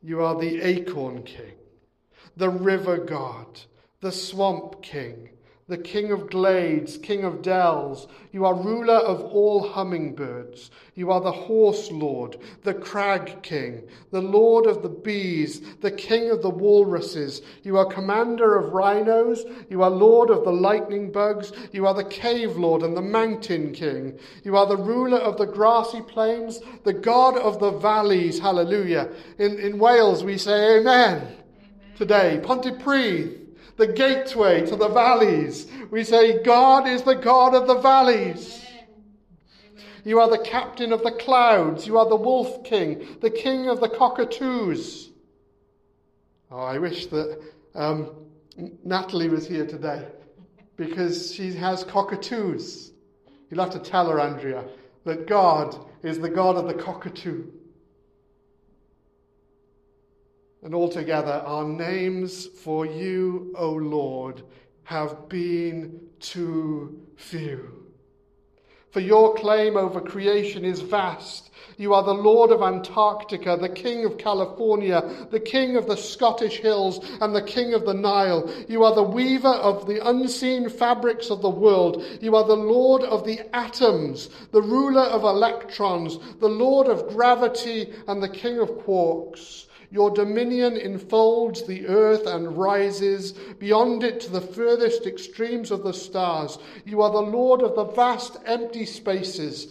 You 0.02 0.22
are 0.22 0.38
the 0.38 0.60
acorn 0.62 1.22
king, 1.22 1.54
the 2.36 2.50
river 2.50 2.98
god, 2.98 3.60
the 4.00 4.12
swamp 4.12 4.82
king, 4.82 5.30
the 5.68 5.76
king 5.76 6.12
of 6.12 6.30
glades, 6.30 6.96
king 6.96 7.24
of 7.24 7.42
dells. 7.42 8.06
You 8.30 8.44
are 8.44 8.54
ruler 8.54 8.94
of 8.94 9.20
all 9.20 9.66
hummingbirds. 9.66 10.70
You 10.94 11.10
are 11.10 11.20
the 11.20 11.32
horse 11.32 11.90
lord, 11.90 12.36
the 12.62 12.72
crag 12.72 13.42
king, 13.42 13.82
the 14.12 14.20
lord 14.20 14.66
of 14.66 14.82
the 14.82 14.88
bees, 14.88 15.60
the 15.80 15.90
king 15.90 16.30
of 16.30 16.40
the 16.40 16.50
walruses. 16.50 17.42
You 17.64 17.78
are 17.78 17.84
commander 17.84 18.56
of 18.56 18.74
rhinos. 18.74 19.44
You 19.68 19.82
are 19.82 19.90
lord 19.90 20.30
of 20.30 20.44
the 20.44 20.52
lightning 20.52 21.10
bugs. 21.10 21.50
You 21.72 21.88
are 21.88 21.94
the 21.94 22.04
cave 22.04 22.56
lord 22.56 22.82
and 22.82 22.96
the 22.96 23.02
mountain 23.02 23.72
king. 23.72 24.20
You 24.44 24.56
are 24.56 24.66
the 24.66 24.76
ruler 24.76 25.18
of 25.18 25.36
the 25.36 25.46
grassy 25.46 26.00
plains, 26.00 26.60
the 26.84 26.92
god 26.92 27.36
of 27.38 27.58
the 27.58 27.72
valleys. 27.72 28.38
Hallelujah. 28.38 29.10
In, 29.38 29.58
in 29.58 29.80
Wales, 29.80 30.22
we 30.22 30.38
say 30.38 30.78
amen, 30.78 31.22
amen. 31.22 31.36
today. 31.96 32.40
Pontypridd 32.44 33.45
the 33.76 33.86
gateway 33.86 34.64
to 34.66 34.76
the 34.76 34.88
valleys. 34.88 35.66
We 35.90 36.04
say, 36.04 36.42
God 36.42 36.88
is 36.88 37.02
the 37.02 37.14
God 37.14 37.54
of 37.54 37.66
the 37.66 37.78
valleys. 37.78 38.64
You 40.04 40.20
are 40.20 40.30
the 40.30 40.38
captain 40.38 40.92
of 40.92 41.02
the 41.02 41.10
clouds. 41.10 41.86
You 41.86 41.98
are 41.98 42.08
the 42.08 42.16
wolf 42.16 42.64
king, 42.64 43.18
the 43.20 43.30
king 43.30 43.68
of 43.68 43.80
the 43.80 43.88
cockatoos. 43.88 45.10
Oh, 46.50 46.60
I 46.60 46.78
wish 46.78 47.06
that 47.06 47.42
um, 47.74 48.10
Natalie 48.84 49.28
was 49.28 49.48
here 49.48 49.66
today 49.66 50.06
because 50.76 51.34
she 51.34 51.52
has 51.54 51.82
cockatoos. 51.82 52.92
You'll 53.50 53.62
have 53.62 53.72
to 53.72 53.80
tell 53.80 54.08
her, 54.08 54.20
Andrea, 54.20 54.64
that 55.04 55.26
God 55.26 55.76
is 56.02 56.18
the 56.18 56.28
God 56.28 56.56
of 56.56 56.66
the 56.66 56.74
cockatoo. 56.74 57.44
And 60.66 60.74
altogether, 60.74 61.44
our 61.46 61.62
names 61.62 62.46
for 62.46 62.86
you, 62.86 63.54
O 63.56 63.70
Lord, 63.70 64.42
have 64.82 65.28
been 65.28 66.00
too 66.18 67.06
few. 67.14 67.86
For 68.90 68.98
your 68.98 69.36
claim 69.36 69.76
over 69.76 70.00
creation 70.00 70.64
is 70.64 70.80
vast. 70.80 71.50
You 71.76 71.94
are 71.94 72.02
the 72.02 72.12
Lord 72.12 72.50
of 72.50 72.62
Antarctica, 72.62 73.56
the 73.56 73.68
King 73.68 74.06
of 74.06 74.18
California, 74.18 75.28
the 75.30 75.38
King 75.38 75.76
of 75.76 75.86
the 75.86 75.96
Scottish 75.96 76.58
hills, 76.58 76.98
and 77.20 77.32
the 77.32 77.42
King 77.42 77.72
of 77.72 77.86
the 77.86 77.94
Nile. 77.94 78.52
You 78.68 78.82
are 78.82 78.94
the 78.96 79.04
weaver 79.04 79.46
of 79.46 79.86
the 79.86 80.04
unseen 80.04 80.68
fabrics 80.68 81.30
of 81.30 81.42
the 81.42 81.48
world. 81.48 82.02
You 82.20 82.34
are 82.34 82.44
the 82.44 82.56
Lord 82.56 83.02
of 83.02 83.24
the 83.24 83.38
atoms, 83.54 84.30
the 84.50 84.62
ruler 84.62 85.02
of 85.04 85.22
electrons, 85.22 86.18
the 86.40 86.48
Lord 86.48 86.88
of 86.88 87.06
gravity, 87.14 87.92
and 88.08 88.20
the 88.20 88.28
King 88.28 88.58
of 88.58 88.68
quarks. 88.70 89.66
Your 89.96 90.10
dominion 90.10 90.76
enfolds 90.76 91.62
the 91.62 91.86
earth 91.86 92.26
and 92.26 92.58
rises 92.58 93.32
beyond 93.32 94.04
it 94.04 94.20
to 94.20 94.30
the 94.30 94.42
furthest 94.42 95.06
extremes 95.06 95.70
of 95.70 95.82
the 95.82 95.94
stars. 95.94 96.58
You 96.84 97.00
are 97.00 97.10
the 97.10 97.22
Lord 97.22 97.62
of 97.62 97.74
the 97.74 97.86
vast 97.86 98.36
empty 98.44 98.84
spaces. 98.84 99.68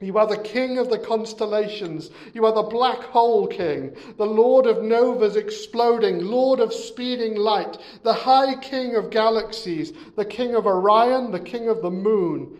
You 0.00 0.18
are 0.18 0.26
the 0.26 0.42
king 0.42 0.78
of 0.78 0.90
the 0.90 0.98
constellations. 0.98 2.10
You 2.34 2.46
are 2.46 2.52
the 2.52 2.64
black 2.64 2.98
hole 2.98 3.46
king, 3.46 3.96
the 4.16 4.26
lord 4.26 4.66
of 4.66 4.82
novas 4.82 5.36
exploding, 5.36 6.24
lord 6.24 6.58
of 6.58 6.74
speeding 6.74 7.36
light, 7.36 7.78
the 8.02 8.14
high 8.14 8.56
king 8.56 8.96
of 8.96 9.10
galaxies, 9.10 9.92
the 10.16 10.24
king 10.24 10.56
of 10.56 10.66
Orion, 10.66 11.30
the 11.30 11.38
king 11.38 11.68
of 11.68 11.80
the 11.80 11.92
moon. 11.92 12.58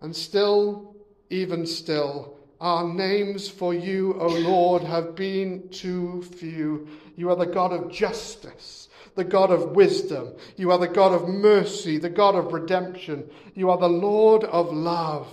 And 0.00 0.14
still, 0.14 0.94
even 1.28 1.66
still, 1.66 2.39
our 2.60 2.84
names 2.84 3.48
for 3.48 3.72
you, 3.72 4.14
O 4.20 4.26
Lord, 4.26 4.82
have 4.82 5.14
been 5.14 5.68
too 5.70 6.22
few. 6.22 6.86
You 7.16 7.30
are 7.30 7.36
the 7.36 7.46
God 7.46 7.72
of 7.72 7.90
justice, 7.90 8.88
the 9.14 9.24
God 9.24 9.50
of 9.50 9.70
wisdom. 9.70 10.34
You 10.56 10.70
are 10.70 10.78
the 10.78 10.88
God 10.88 11.12
of 11.12 11.28
mercy, 11.28 11.96
the 11.96 12.10
God 12.10 12.34
of 12.34 12.52
redemption. 12.52 13.28
You 13.54 13.70
are 13.70 13.78
the 13.78 13.88
Lord 13.88 14.44
of 14.44 14.72
love. 14.72 15.26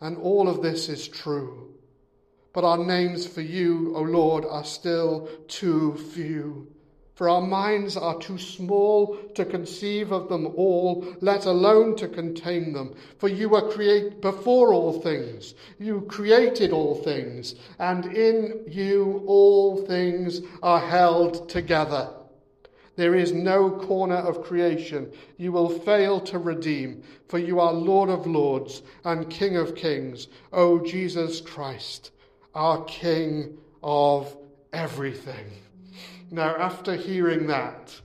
And 0.00 0.16
all 0.18 0.48
of 0.48 0.62
this 0.62 0.88
is 0.88 1.08
true. 1.08 1.74
But 2.52 2.64
our 2.64 2.78
names 2.78 3.26
for 3.26 3.42
you, 3.42 3.96
O 3.96 4.02
Lord, 4.02 4.44
are 4.44 4.64
still 4.64 5.28
too 5.48 5.96
few 5.96 6.69
for 7.20 7.28
our 7.28 7.42
minds 7.42 7.98
are 7.98 8.18
too 8.18 8.38
small 8.38 9.14
to 9.34 9.44
conceive 9.44 10.10
of 10.10 10.30
them 10.30 10.46
all, 10.56 11.06
let 11.20 11.44
alone 11.44 11.94
to 11.94 12.08
contain 12.08 12.72
them. 12.72 12.94
For 13.18 13.28
you 13.28 13.50
were 13.50 13.70
created 13.70 14.22
before 14.22 14.72
all 14.72 15.02
things, 15.02 15.52
you 15.78 16.00
created 16.08 16.72
all 16.72 16.94
things, 16.94 17.56
and 17.78 18.06
in 18.06 18.62
you 18.66 19.22
all 19.26 19.84
things 19.84 20.40
are 20.62 20.80
held 20.80 21.50
together. 21.50 22.08
There 22.96 23.14
is 23.14 23.32
no 23.32 23.70
corner 23.70 24.16
of 24.16 24.42
creation 24.42 25.12
you 25.36 25.52
will 25.52 25.68
fail 25.68 26.20
to 26.20 26.38
redeem, 26.38 27.02
for 27.28 27.38
you 27.38 27.60
are 27.60 27.74
Lord 27.74 28.08
of 28.08 28.26
lords 28.26 28.80
and 29.04 29.28
King 29.28 29.58
of 29.58 29.74
kings, 29.74 30.26
O 30.54 30.82
Jesus 30.82 31.42
Christ, 31.42 32.12
our 32.54 32.82
King 32.84 33.58
of 33.82 34.34
everything. 34.72 35.44
Now, 36.30 36.54
after 36.56 36.94
hearing 36.94 37.48
that, 37.48 38.00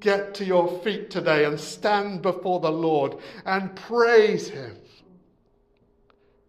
get 0.00 0.34
to 0.34 0.44
your 0.44 0.80
feet 0.80 1.10
today 1.10 1.44
and 1.44 1.58
stand 1.58 2.22
before 2.22 2.58
the 2.58 2.72
Lord 2.72 3.18
and 3.46 3.74
praise 3.76 4.48
Him. 4.48 4.76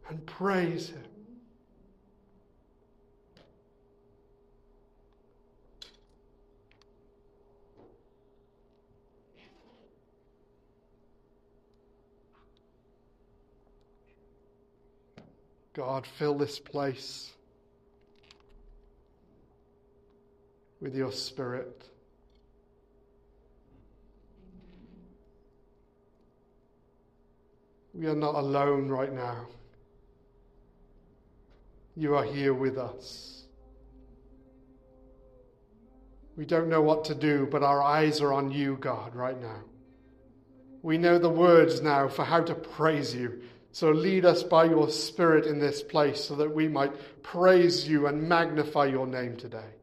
And 0.10 0.26
praise 0.26 0.90
Him. 0.90 1.04
God, 15.74 16.08
fill 16.18 16.34
this 16.34 16.60
place. 16.60 17.32
With 20.82 20.96
your 20.96 21.12
Spirit. 21.12 21.84
We 27.94 28.08
are 28.08 28.16
not 28.16 28.36
alone 28.36 28.88
right 28.88 29.12
now. 29.12 29.48
You 31.96 32.16
are 32.16 32.24
here 32.24 32.54
with 32.54 32.78
us. 32.78 33.44
We 36.38 36.46
don't 36.46 36.70
know 36.70 36.82
what 36.82 37.04
to 37.06 37.16
do, 37.16 37.46
but 37.52 37.64
our 37.64 37.82
eyes 37.82 38.22
are 38.22 38.32
on 38.32 38.52
you, 38.52 38.78
God, 38.80 39.14
right 39.16 39.40
now. 39.42 39.64
We 40.82 40.98
know 40.98 41.20
the 41.20 41.30
words 41.30 41.82
now 41.82 42.08
for 42.08 42.24
how 42.24 42.42
to 42.42 42.56
praise 42.56 43.14
you. 43.14 43.42
So 43.74 43.92
lead 43.92 44.24
us 44.24 44.44
by 44.44 44.66
your 44.66 44.90
Spirit 44.90 45.46
in 45.46 45.60
this 45.60 45.84
place 45.84 46.24
so 46.24 46.36
that 46.36 46.56
we 46.56 46.70
might 46.70 46.94
praise 47.22 47.86
you 47.88 48.08
and 48.08 48.30
magnify 48.30 48.86
your 48.86 49.06
name 49.06 49.36
today. 49.36 49.74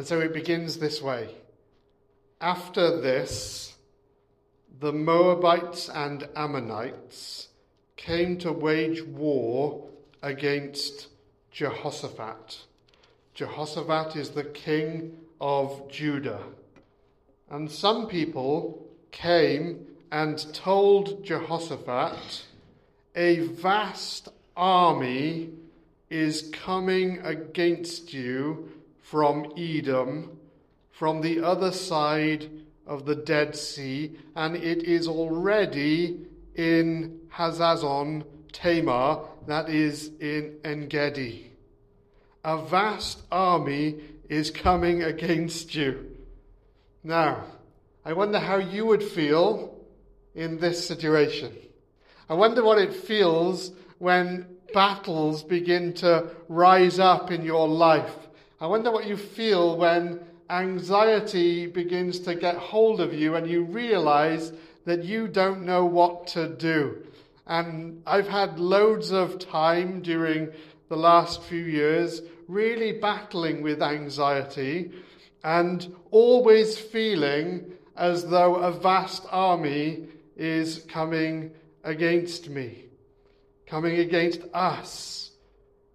And 0.00 0.06
so 0.06 0.18
it 0.20 0.32
begins 0.32 0.78
this 0.78 1.02
way. 1.02 1.28
After 2.40 3.02
this, 3.02 3.74
the 4.78 4.94
Moabites 4.94 5.90
and 5.90 6.26
Ammonites 6.34 7.48
came 7.96 8.38
to 8.38 8.50
wage 8.50 9.02
war 9.02 9.86
against 10.22 11.08
Jehoshaphat. 11.50 12.64
Jehoshaphat 13.34 14.16
is 14.16 14.30
the 14.30 14.44
king 14.44 15.18
of 15.38 15.86
Judah. 15.90 16.44
And 17.50 17.70
some 17.70 18.06
people 18.06 18.82
came 19.10 19.86
and 20.10 20.38
told 20.54 21.26
Jehoshaphat, 21.26 22.46
A 23.16 23.40
vast 23.40 24.30
army 24.56 25.50
is 26.08 26.48
coming 26.54 27.18
against 27.18 28.14
you 28.14 28.79
from 29.10 29.52
Edom, 29.58 30.38
from 30.92 31.20
the 31.20 31.42
other 31.42 31.72
side 31.72 32.48
of 32.86 33.06
the 33.06 33.16
Dead 33.16 33.56
Sea, 33.56 34.16
and 34.36 34.54
it 34.54 34.84
is 34.84 35.08
already 35.08 36.28
in 36.54 37.18
Hazazon 37.34 38.22
Tamar, 38.52 39.24
that 39.48 39.68
is 39.68 40.12
in 40.20 40.58
Engedi. 40.64 41.50
A 42.44 42.64
vast 42.64 43.22
army 43.32 43.96
is 44.28 44.52
coming 44.52 45.02
against 45.02 45.74
you. 45.74 46.16
Now, 47.02 47.42
I 48.04 48.12
wonder 48.12 48.38
how 48.38 48.58
you 48.58 48.86
would 48.86 49.02
feel 49.02 49.76
in 50.36 50.58
this 50.58 50.86
situation. 50.86 51.52
I 52.28 52.34
wonder 52.34 52.62
what 52.62 52.78
it 52.78 52.94
feels 52.94 53.72
when 53.98 54.46
battles 54.72 55.42
begin 55.42 55.94
to 55.94 56.30
rise 56.46 57.00
up 57.00 57.32
in 57.32 57.42
your 57.42 57.66
life 57.66 58.28
I 58.62 58.66
wonder 58.66 58.90
what 58.90 59.06
you 59.06 59.16
feel 59.16 59.78
when 59.78 60.20
anxiety 60.50 61.66
begins 61.66 62.20
to 62.20 62.34
get 62.34 62.56
hold 62.56 63.00
of 63.00 63.14
you 63.14 63.34
and 63.34 63.48
you 63.48 63.62
realize 63.62 64.52
that 64.84 65.02
you 65.02 65.28
don't 65.28 65.64
know 65.64 65.86
what 65.86 66.26
to 66.28 66.46
do. 66.46 66.98
And 67.46 68.02
I've 68.06 68.28
had 68.28 68.60
loads 68.60 69.12
of 69.12 69.38
time 69.38 70.02
during 70.02 70.50
the 70.90 70.96
last 70.96 71.42
few 71.44 71.64
years 71.64 72.20
really 72.48 72.92
battling 72.92 73.62
with 73.62 73.80
anxiety 73.80 74.92
and 75.42 75.94
always 76.10 76.76
feeling 76.76 77.72
as 77.96 78.26
though 78.26 78.56
a 78.56 78.72
vast 78.72 79.24
army 79.30 80.04
is 80.36 80.84
coming 80.86 81.52
against 81.82 82.50
me, 82.50 82.84
coming 83.66 84.00
against 84.00 84.42
us. 84.52 85.29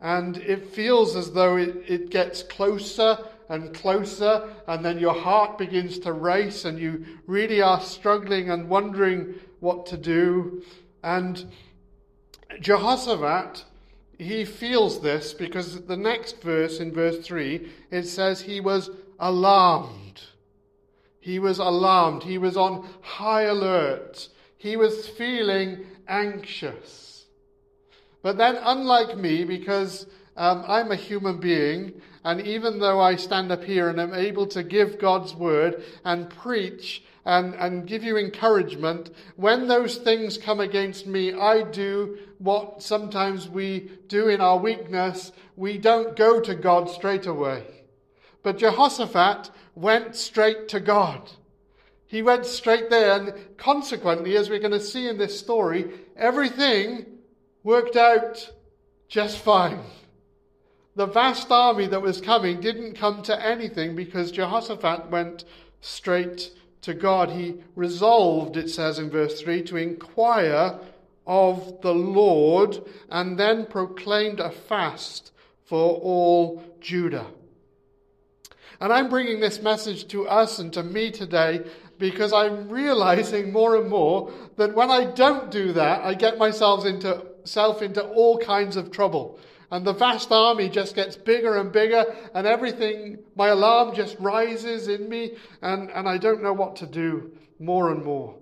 And 0.01 0.37
it 0.37 0.67
feels 0.67 1.15
as 1.15 1.31
though 1.31 1.57
it, 1.57 1.83
it 1.87 2.09
gets 2.09 2.43
closer 2.43 3.17
and 3.49 3.73
closer, 3.73 4.49
and 4.67 4.83
then 4.83 4.99
your 4.99 5.13
heart 5.13 5.57
begins 5.57 5.99
to 5.99 6.11
race, 6.11 6.65
and 6.65 6.79
you 6.79 7.05
really 7.27 7.61
are 7.61 7.79
struggling 7.79 8.49
and 8.49 8.67
wondering 8.69 9.35
what 9.59 9.85
to 9.87 9.97
do. 9.97 10.63
And 11.03 11.45
Jehoshaphat, 12.59 13.63
he 14.17 14.45
feels 14.45 15.01
this 15.01 15.33
because 15.33 15.85
the 15.85 15.97
next 15.97 16.41
verse, 16.41 16.79
in 16.79 16.91
verse 16.91 17.25
3, 17.25 17.69
it 17.91 18.03
says 18.03 18.41
he 18.41 18.59
was 18.59 18.89
alarmed. 19.19 20.21
He 21.19 21.39
was 21.39 21.59
alarmed. 21.59 22.23
He 22.23 22.37
was 22.37 22.57
on 22.57 22.87
high 23.01 23.43
alert. 23.43 24.29
He 24.57 24.77
was 24.77 25.07
feeling 25.07 25.85
anxious. 26.07 27.14
But 28.25 28.37
then, 28.37 28.57
unlike 28.59 29.15
me, 29.15 29.43
because 29.43 30.07
um, 30.35 30.65
I'm 30.67 30.91
a 30.91 30.95
human 30.95 31.39
being, 31.39 32.01
and 32.23 32.41
even 32.41 32.79
though 32.79 32.99
I 32.99 33.17
stand 33.17 33.51
up 33.51 33.63
here 33.63 33.87
and 33.87 34.01
am 34.01 34.15
able 34.15 34.47
to 34.47 34.63
give 34.63 34.97
God's 34.97 35.35
word 35.35 35.83
and 36.03 36.27
preach 36.27 37.03
and, 37.23 37.53
and 37.53 37.85
give 37.85 38.03
you 38.03 38.17
encouragement, 38.17 39.11
when 39.35 39.67
those 39.67 39.97
things 39.97 40.39
come 40.39 40.59
against 40.59 41.05
me, 41.05 41.35
I 41.35 41.69
do 41.69 42.17
what 42.39 42.81
sometimes 42.81 43.47
we 43.47 43.91
do 44.07 44.29
in 44.29 44.41
our 44.41 44.57
weakness. 44.57 45.31
We 45.55 45.77
don't 45.77 46.15
go 46.15 46.41
to 46.41 46.55
God 46.55 46.89
straight 46.89 47.27
away. 47.27 47.63
But 48.41 48.57
Jehoshaphat 48.57 49.51
went 49.75 50.15
straight 50.15 50.67
to 50.69 50.79
God. 50.79 51.29
He 52.07 52.23
went 52.23 52.47
straight 52.47 52.89
there, 52.89 53.19
and 53.19 53.57
consequently, 53.57 54.35
as 54.35 54.49
we're 54.49 54.57
going 54.57 54.71
to 54.71 54.79
see 54.79 55.07
in 55.07 55.19
this 55.19 55.39
story, 55.39 55.91
everything 56.17 57.05
worked 57.65 57.97
out 57.97 58.51
just 59.09 59.39
fine. 59.39 59.81
The 60.95 61.07
vast 61.07 61.51
army 61.51 61.87
that 61.87 62.01
was 62.01 62.21
coming 62.21 62.61
didn't 62.61 62.93
come 62.93 63.23
to 63.23 63.45
anything 63.45 63.95
because 63.95 64.31
Jehoshaphat 64.31 65.09
went 65.09 65.43
straight 65.81 66.51
to 66.83 66.93
God. 66.93 67.31
He 67.31 67.55
resolved, 67.75 68.55
it 68.55 68.69
says 68.69 68.99
in 68.99 69.09
verse 69.09 69.41
3, 69.41 69.63
to 69.63 69.77
inquire 69.77 70.79
of 71.25 71.81
the 71.81 71.93
Lord 71.93 72.81
and 73.09 73.37
then 73.37 73.65
proclaimed 73.65 74.39
a 74.39 74.51
fast 74.51 75.31
for 75.65 75.95
all 75.95 76.63
Judah. 76.79 77.25
And 78.79 78.93
I'm 78.93 79.09
bringing 79.09 79.39
this 79.39 79.59
message 79.59 80.07
to 80.09 80.27
us 80.27 80.59
and 80.59 80.71
to 80.73 80.83
me 80.83 81.09
today 81.09 81.65
because 81.97 82.31
I'm 82.31 82.69
realizing 82.69 83.51
more 83.51 83.75
and 83.77 83.89
more 83.89 84.31
that 84.57 84.75
when 84.75 84.91
I 84.91 85.05
don't 85.05 85.49
do 85.49 85.73
that, 85.73 86.03
I 86.03 86.13
get 86.13 86.37
myself 86.37 86.85
into, 86.85 87.25
self 87.45 87.81
into 87.81 88.03
all 88.03 88.37
kinds 88.37 88.75
of 88.75 88.91
trouble. 88.91 89.39
And 89.71 89.85
the 89.85 89.93
vast 89.93 90.31
army 90.31 90.69
just 90.69 90.95
gets 90.95 91.15
bigger 91.15 91.57
and 91.57 91.71
bigger, 91.71 92.05
and 92.33 92.45
everything, 92.45 93.19
my 93.35 93.47
alarm 93.47 93.95
just 93.95 94.15
rises 94.19 94.87
in 94.87 95.09
me, 95.09 95.33
and, 95.61 95.89
and 95.89 96.07
I 96.07 96.17
don't 96.17 96.43
know 96.43 96.53
what 96.53 96.75
to 96.77 96.85
do 96.85 97.31
more 97.59 97.91
and 97.91 98.03
more. 98.03 98.35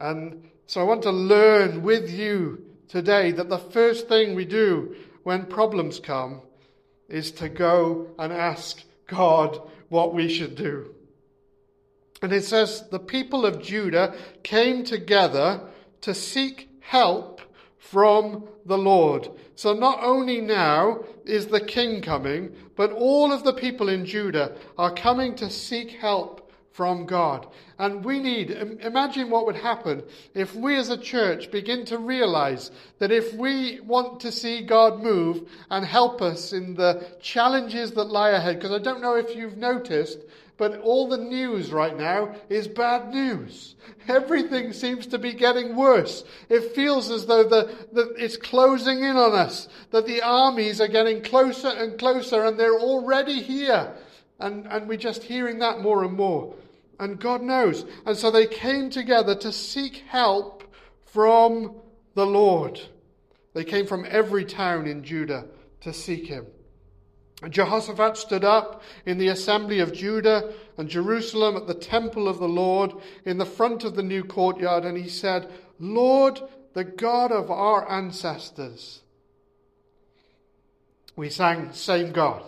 And 0.00 0.48
so 0.66 0.80
I 0.80 0.84
want 0.84 1.02
to 1.02 1.10
learn 1.10 1.82
with 1.82 2.10
you 2.10 2.64
today 2.88 3.32
that 3.32 3.48
the 3.48 3.58
first 3.58 4.08
thing 4.08 4.34
we 4.34 4.44
do 4.44 4.96
when 5.22 5.46
problems 5.46 6.00
come 6.00 6.42
is 7.08 7.30
to 7.32 7.48
go 7.48 8.08
and 8.18 8.32
ask 8.32 8.82
God 9.06 9.60
what 9.88 10.12
we 10.14 10.28
should 10.28 10.56
do. 10.56 10.94
And 12.20 12.32
it 12.32 12.44
says, 12.44 12.84
the 12.90 12.98
people 12.98 13.46
of 13.46 13.62
Judah 13.62 14.14
came 14.42 14.84
together 14.84 15.60
to 16.00 16.14
seek 16.14 16.68
help 16.80 17.37
from 17.78 18.48
the 18.66 18.78
Lord. 18.78 19.28
So 19.54 19.72
not 19.72 20.02
only 20.02 20.40
now 20.40 21.04
is 21.24 21.46
the 21.46 21.60
king 21.60 22.02
coming, 22.02 22.54
but 22.76 22.92
all 22.92 23.32
of 23.32 23.44
the 23.44 23.52
people 23.52 23.88
in 23.88 24.04
Judah 24.04 24.56
are 24.76 24.92
coming 24.92 25.34
to 25.36 25.50
seek 25.50 25.92
help 25.92 26.50
from 26.72 27.06
God. 27.06 27.48
And 27.80 28.04
we 28.04 28.20
need, 28.20 28.52
imagine 28.52 29.30
what 29.30 29.46
would 29.46 29.56
happen 29.56 30.04
if 30.34 30.54
we 30.54 30.76
as 30.76 30.90
a 30.90 30.96
church 30.96 31.50
begin 31.50 31.84
to 31.86 31.98
realize 31.98 32.70
that 33.00 33.10
if 33.10 33.34
we 33.34 33.80
want 33.80 34.20
to 34.20 34.30
see 34.30 34.62
God 34.62 35.02
move 35.02 35.48
and 35.70 35.84
help 35.84 36.22
us 36.22 36.52
in 36.52 36.74
the 36.74 37.04
challenges 37.20 37.90
that 37.92 38.04
lie 38.04 38.30
ahead, 38.30 38.60
because 38.60 38.70
I 38.70 38.78
don't 38.78 39.02
know 39.02 39.16
if 39.16 39.34
you've 39.34 39.56
noticed, 39.56 40.18
but 40.58 40.80
all 40.80 41.08
the 41.08 41.16
news 41.16 41.72
right 41.72 41.96
now 41.96 42.34
is 42.50 42.66
bad 42.66 43.14
news. 43.14 43.76
Everything 44.08 44.72
seems 44.72 45.06
to 45.06 45.18
be 45.18 45.32
getting 45.32 45.76
worse. 45.76 46.24
It 46.48 46.74
feels 46.74 47.10
as 47.10 47.26
though 47.26 47.44
the, 47.44 47.74
the, 47.92 48.12
it's 48.18 48.36
closing 48.36 48.98
in 48.98 49.16
on 49.16 49.32
us, 49.34 49.68
that 49.92 50.06
the 50.06 50.20
armies 50.20 50.80
are 50.80 50.88
getting 50.88 51.22
closer 51.22 51.68
and 51.68 51.96
closer, 51.96 52.44
and 52.44 52.58
they're 52.58 52.78
already 52.78 53.40
here. 53.40 53.94
And, 54.40 54.66
and 54.66 54.88
we're 54.88 54.98
just 54.98 55.22
hearing 55.22 55.60
that 55.60 55.80
more 55.80 56.04
and 56.04 56.14
more. 56.14 56.54
And 56.98 57.20
God 57.20 57.40
knows. 57.40 57.86
And 58.04 58.16
so 58.16 58.30
they 58.30 58.46
came 58.46 58.90
together 58.90 59.36
to 59.36 59.52
seek 59.52 60.04
help 60.08 60.64
from 61.06 61.76
the 62.14 62.26
Lord. 62.26 62.80
They 63.54 63.64
came 63.64 63.86
from 63.86 64.04
every 64.08 64.44
town 64.44 64.88
in 64.88 65.04
Judah 65.04 65.46
to 65.82 65.92
seek 65.92 66.26
him. 66.26 66.46
Jehoshaphat 67.46 68.16
stood 68.16 68.44
up 68.44 68.82
in 69.06 69.18
the 69.18 69.28
assembly 69.28 69.78
of 69.78 69.92
Judah 69.92 70.52
and 70.76 70.88
Jerusalem 70.88 71.56
at 71.56 71.68
the 71.68 71.74
temple 71.74 72.26
of 72.26 72.38
the 72.38 72.48
Lord 72.48 72.92
in 73.24 73.38
the 73.38 73.46
front 73.46 73.84
of 73.84 73.94
the 73.94 74.02
new 74.02 74.24
courtyard, 74.24 74.84
and 74.84 74.98
he 74.98 75.08
said, 75.08 75.48
Lord, 75.78 76.40
the 76.74 76.84
God 76.84 77.30
of 77.30 77.50
our 77.50 77.88
ancestors. 77.90 79.02
We 81.14 81.30
sang, 81.30 81.72
Same 81.72 82.12
God. 82.12 82.42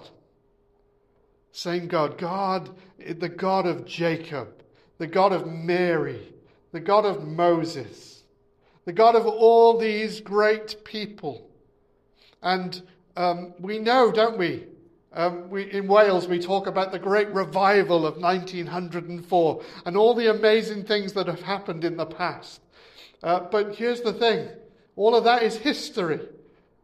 Same 1.52 1.86
God. 1.86 2.18
God, 2.18 2.70
the 2.98 3.28
God 3.28 3.66
of 3.66 3.86
Jacob, 3.86 4.48
the 4.98 5.06
God 5.06 5.32
of 5.32 5.46
Mary, 5.46 6.32
the 6.72 6.80
God 6.80 7.04
of 7.04 7.26
Moses, 7.26 8.22
the 8.84 8.92
God 8.92 9.14
of 9.14 9.26
all 9.26 9.78
these 9.78 10.20
great 10.20 10.84
people. 10.84 11.48
And 12.42 12.80
um, 13.16 13.54
we 13.60 13.78
know, 13.78 14.12
don't 14.12 14.38
we, 14.38 14.66
um, 15.12 15.50
we, 15.50 15.70
in 15.70 15.88
Wales, 15.88 16.28
we 16.28 16.38
talk 16.38 16.66
about 16.66 16.92
the 16.92 16.98
great 16.98 17.28
revival 17.30 18.06
of 18.06 18.18
1904 18.18 19.62
and 19.84 19.96
all 19.96 20.14
the 20.14 20.30
amazing 20.30 20.84
things 20.84 21.14
that 21.14 21.26
have 21.26 21.42
happened 21.42 21.84
in 21.84 21.96
the 21.96 22.06
past. 22.06 22.60
Uh, 23.22 23.40
but 23.40 23.74
here's 23.74 24.02
the 24.02 24.12
thing 24.12 24.48
all 24.96 25.14
of 25.14 25.24
that 25.24 25.42
is 25.42 25.56
history. 25.56 26.20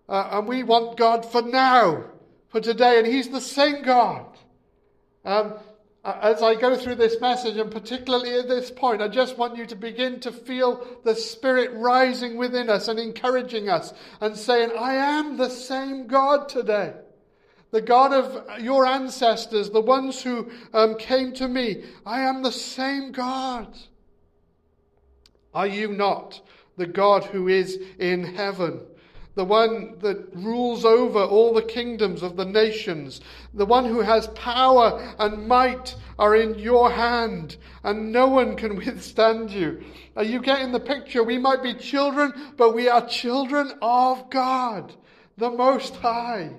Uh, 0.09 0.29
and 0.33 0.49
we 0.49 0.63
want 0.63 0.97
God 0.97 1.25
for 1.25 1.43
now, 1.43 2.05
for 2.49 2.61
today, 2.61 2.99
and 2.99 3.07
He's 3.07 3.29
the 3.29 3.41
same 3.41 3.83
God. 3.83 4.27
Um, 5.25 5.55
as 6.05 6.41
I 6.41 6.55
go 6.55 6.77
through 6.77 6.95
this 6.97 7.21
message, 7.21 7.57
and 7.57 7.71
particularly 7.71 8.39
at 8.39 8.49
this 8.49 8.71
point, 8.71 9.03
I 9.03 9.09
just 9.09 9.37
want 9.37 9.57
you 9.57 9.67
to 9.67 9.75
begin 9.75 10.21
to 10.21 10.31
feel 10.31 10.87
the 11.05 11.17
Spirit 11.17 11.73
rising 11.75 12.37
within 12.37 12.71
us 12.71 12.87
and 12.87 13.01
encouraging 13.01 13.69
us 13.69 13.93
and 14.21 14.37
saying, 14.37 14.71
I 14.79 14.95
am 14.95 15.37
the 15.37 15.51
same 15.51 16.07
God 16.07 16.49
today 16.49 16.95
the 17.77 17.83
God 17.83 18.15
of 18.15 18.63
your 18.63 18.87
ancestors, 18.87 19.69
the 19.69 19.83
ones 19.83 20.23
who 20.23 20.51
um, 20.73 20.97
came 20.97 21.35
to 21.35 21.47
me. 21.47 21.85
I 22.07 22.23
am 22.23 22.43
the 22.43 22.51
same 22.51 23.13
God. 23.13 23.77
Are 25.53 25.67
you 25.67 25.89
not 25.89 26.41
the 26.79 26.87
God 26.87 27.25
who 27.25 27.49
is 27.49 27.79
in 27.99 28.35
heaven? 28.35 28.81
The 29.35 29.45
one 29.45 29.99
that 29.99 30.35
rules 30.35 30.87
over 30.87 31.23
all 31.23 31.53
the 31.53 31.61
kingdoms 31.61 32.23
of 32.23 32.39
the 32.39 32.47
nations, 32.47 33.21
the 33.53 33.67
one 33.67 33.85
who 33.85 34.01
has 34.01 34.29
power 34.29 35.15
and 35.19 35.47
might 35.47 35.95
are 36.19 36.35
in 36.35 36.59
your 36.59 36.91
hand, 36.91 37.59
and 37.85 38.11
no 38.11 38.27
one 38.27 38.57
can 38.57 38.77
withstand 38.87 39.51
you. 39.51 39.85
Are 40.17 40.25
you 40.25 40.41
getting 40.41 40.73
the 40.73 40.81
picture? 40.81 41.23
We 41.23 41.37
might 41.37 41.63
be 41.63 41.75
children, 41.75 42.33
but 42.57 42.75
we 42.75 42.89
are 42.89 43.07
children 43.07 43.73
of 43.83 44.31
God, 44.31 44.95
the 45.37 45.51
Most 45.51 45.97
High 45.97 46.53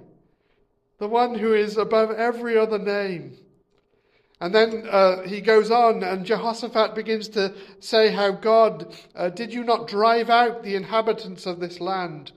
the 1.00 1.08
one 1.08 1.36
who 1.36 1.54
is 1.54 1.78
above 1.78 2.12
every 2.12 2.58
other 2.58 2.80
name. 2.80 3.38
And 4.40 4.54
then 4.54 4.88
uh, 4.90 5.24
he 5.24 5.42
goes 5.42 5.72
on, 5.72 6.04
and 6.04 6.26
Jehoshaphat 6.26 6.94
begins 6.94 7.28
to 7.30 7.54
say 7.80 8.12
how 8.12 8.32
God, 8.32 8.96
uh, 9.16 9.30
did 9.30 9.52
you 9.52 9.64
not 9.64 9.88
drive 9.88 10.30
out 10.30 10.62
the 10.62 10.76
inhabitants 10.76 11.48
of 11.48 11.60
this 11.60 11.80
land? 11.80 12.32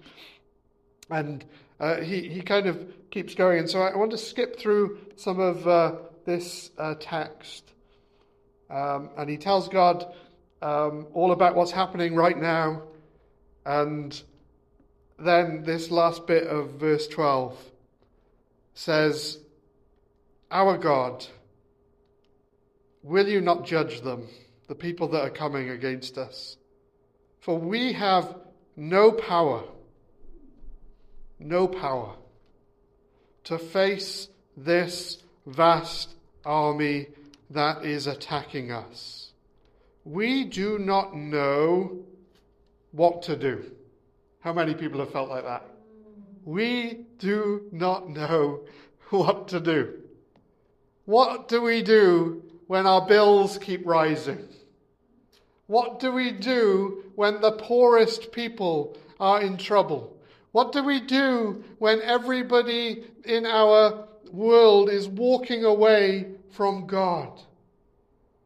And 1.10 1.44
uh, 1.78 1.96
he, 1.96 2.28
he 2.28 2.40
kind 2.40 2.66
of 2.66 2.78
keeps 3.10 3.34
going. 3.34 3.58
And 3.58 3.68
so 3.68 3.82
I 3.82 3.94
want 3.96 4.12
to 4.12 4.18
skip 4.18 4.58
through 4.58 4.98
some 5.16 5.40
of 5.40 5.68
uh, 5.68 5.96
this 6.24 6.70
uh, 6.78 6.94
text. 6.98 7.64
Um, 8.70 9.10
and 9.18 9.28
he 9.28 9.36
tells 9.36 9.68
God 9.68 10.06
um, 10.62 11.06
all 11.12 11.32
about 11.32 11.54
what's 11.54 11.72
happening 11.72 12.14
right 12.14 12.38
now. 12.38 12.82
And 13.66 14.22
then 15.18 15.64
this 15.64 15.90
last 15.90 16.26
bit 16.26 16.46
of 16.46 16.72
verse 16.72 17.08
12 17.08 17.69
says, 18.80 19.38
Our 20.50 20.78
God, 20.78 21.26
will 23.02 23.28
you 23.28 23.42
not 23.42 23.66
judge 23.66 24.00
them, 24.00 24.26
the 24.68 24.74
people 24.74 25.08
that 25.08 25.20
are 25.20 25.30
coming 25.30 25.68
against 25.68 26.16
us? 26.16 26.56
For 27.40 27.58
we 27.58 27.92
have 27.92 28.34
no 28.76 29.12
power, 29.12 29.64
no 31.38 31.68
power 31.68 32.14
to 33.44 33.58
face 33.58 34.28
this 34.56 35.18
vast 35.44 36.14
army 36.46 37.08
that 37.50 37.84
is 37.84 38.06
attacking 38.06 38.72
us. 38.72 39.32
We 40.06 40.44
do 40.44 40.78
not 40.78 41.14
know 41.14 41.98
what 42.92 43.24
to 43.24 43.36
do. 43.36 43.72
How 44.40 44.54
many 44.54 44.72
people 44.72 45.00
have 45.00 45.12
felt 45.12 45.28
like 45.28 45.44
that? 45.44 45.66
We 46.46 47.04
do 47.20 47.68
not 47.70 48.08
know 48.08 48.60
what 49.10 49.48
to 49.48 49.60
do. 49.60 49.94
What 51.04 51.48
do 51.48 51.62
we 51.62 51.82
do 51.82 52.42
when 52.66 52.86
our 52.86 53.06
bills 53.06 53.58
keep 53.58 53.86
rising? 53.86 54.48
What 55.66 56.00
do 56.00 56.12
we 56.12 56.32
do 56.32 57.04
when 57.14 57.40
the 57.40 57.52
poorest 57.52 58.32
people 58.32 58.96
are 59.20 59.40
in 59.40 59.56
trouble? 59.56 60.16
What 60.52 60.72
do 60.72 60.82
we 60.82 61.00
do 61.00 61.62
when 61.78 62.02
everybody 62.02 63.04
in 63.24 63.46
our 63.46 64.08
world 64.32 64.90
is 64.90 65.08
walking 65.08 65.64
away 65.64 66.32
from 66.50 66.86
God? 66.86 67.40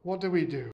What 0.02 0.20
do 0.20 0.30
we 0.30 0.44
do? 0.44 0.62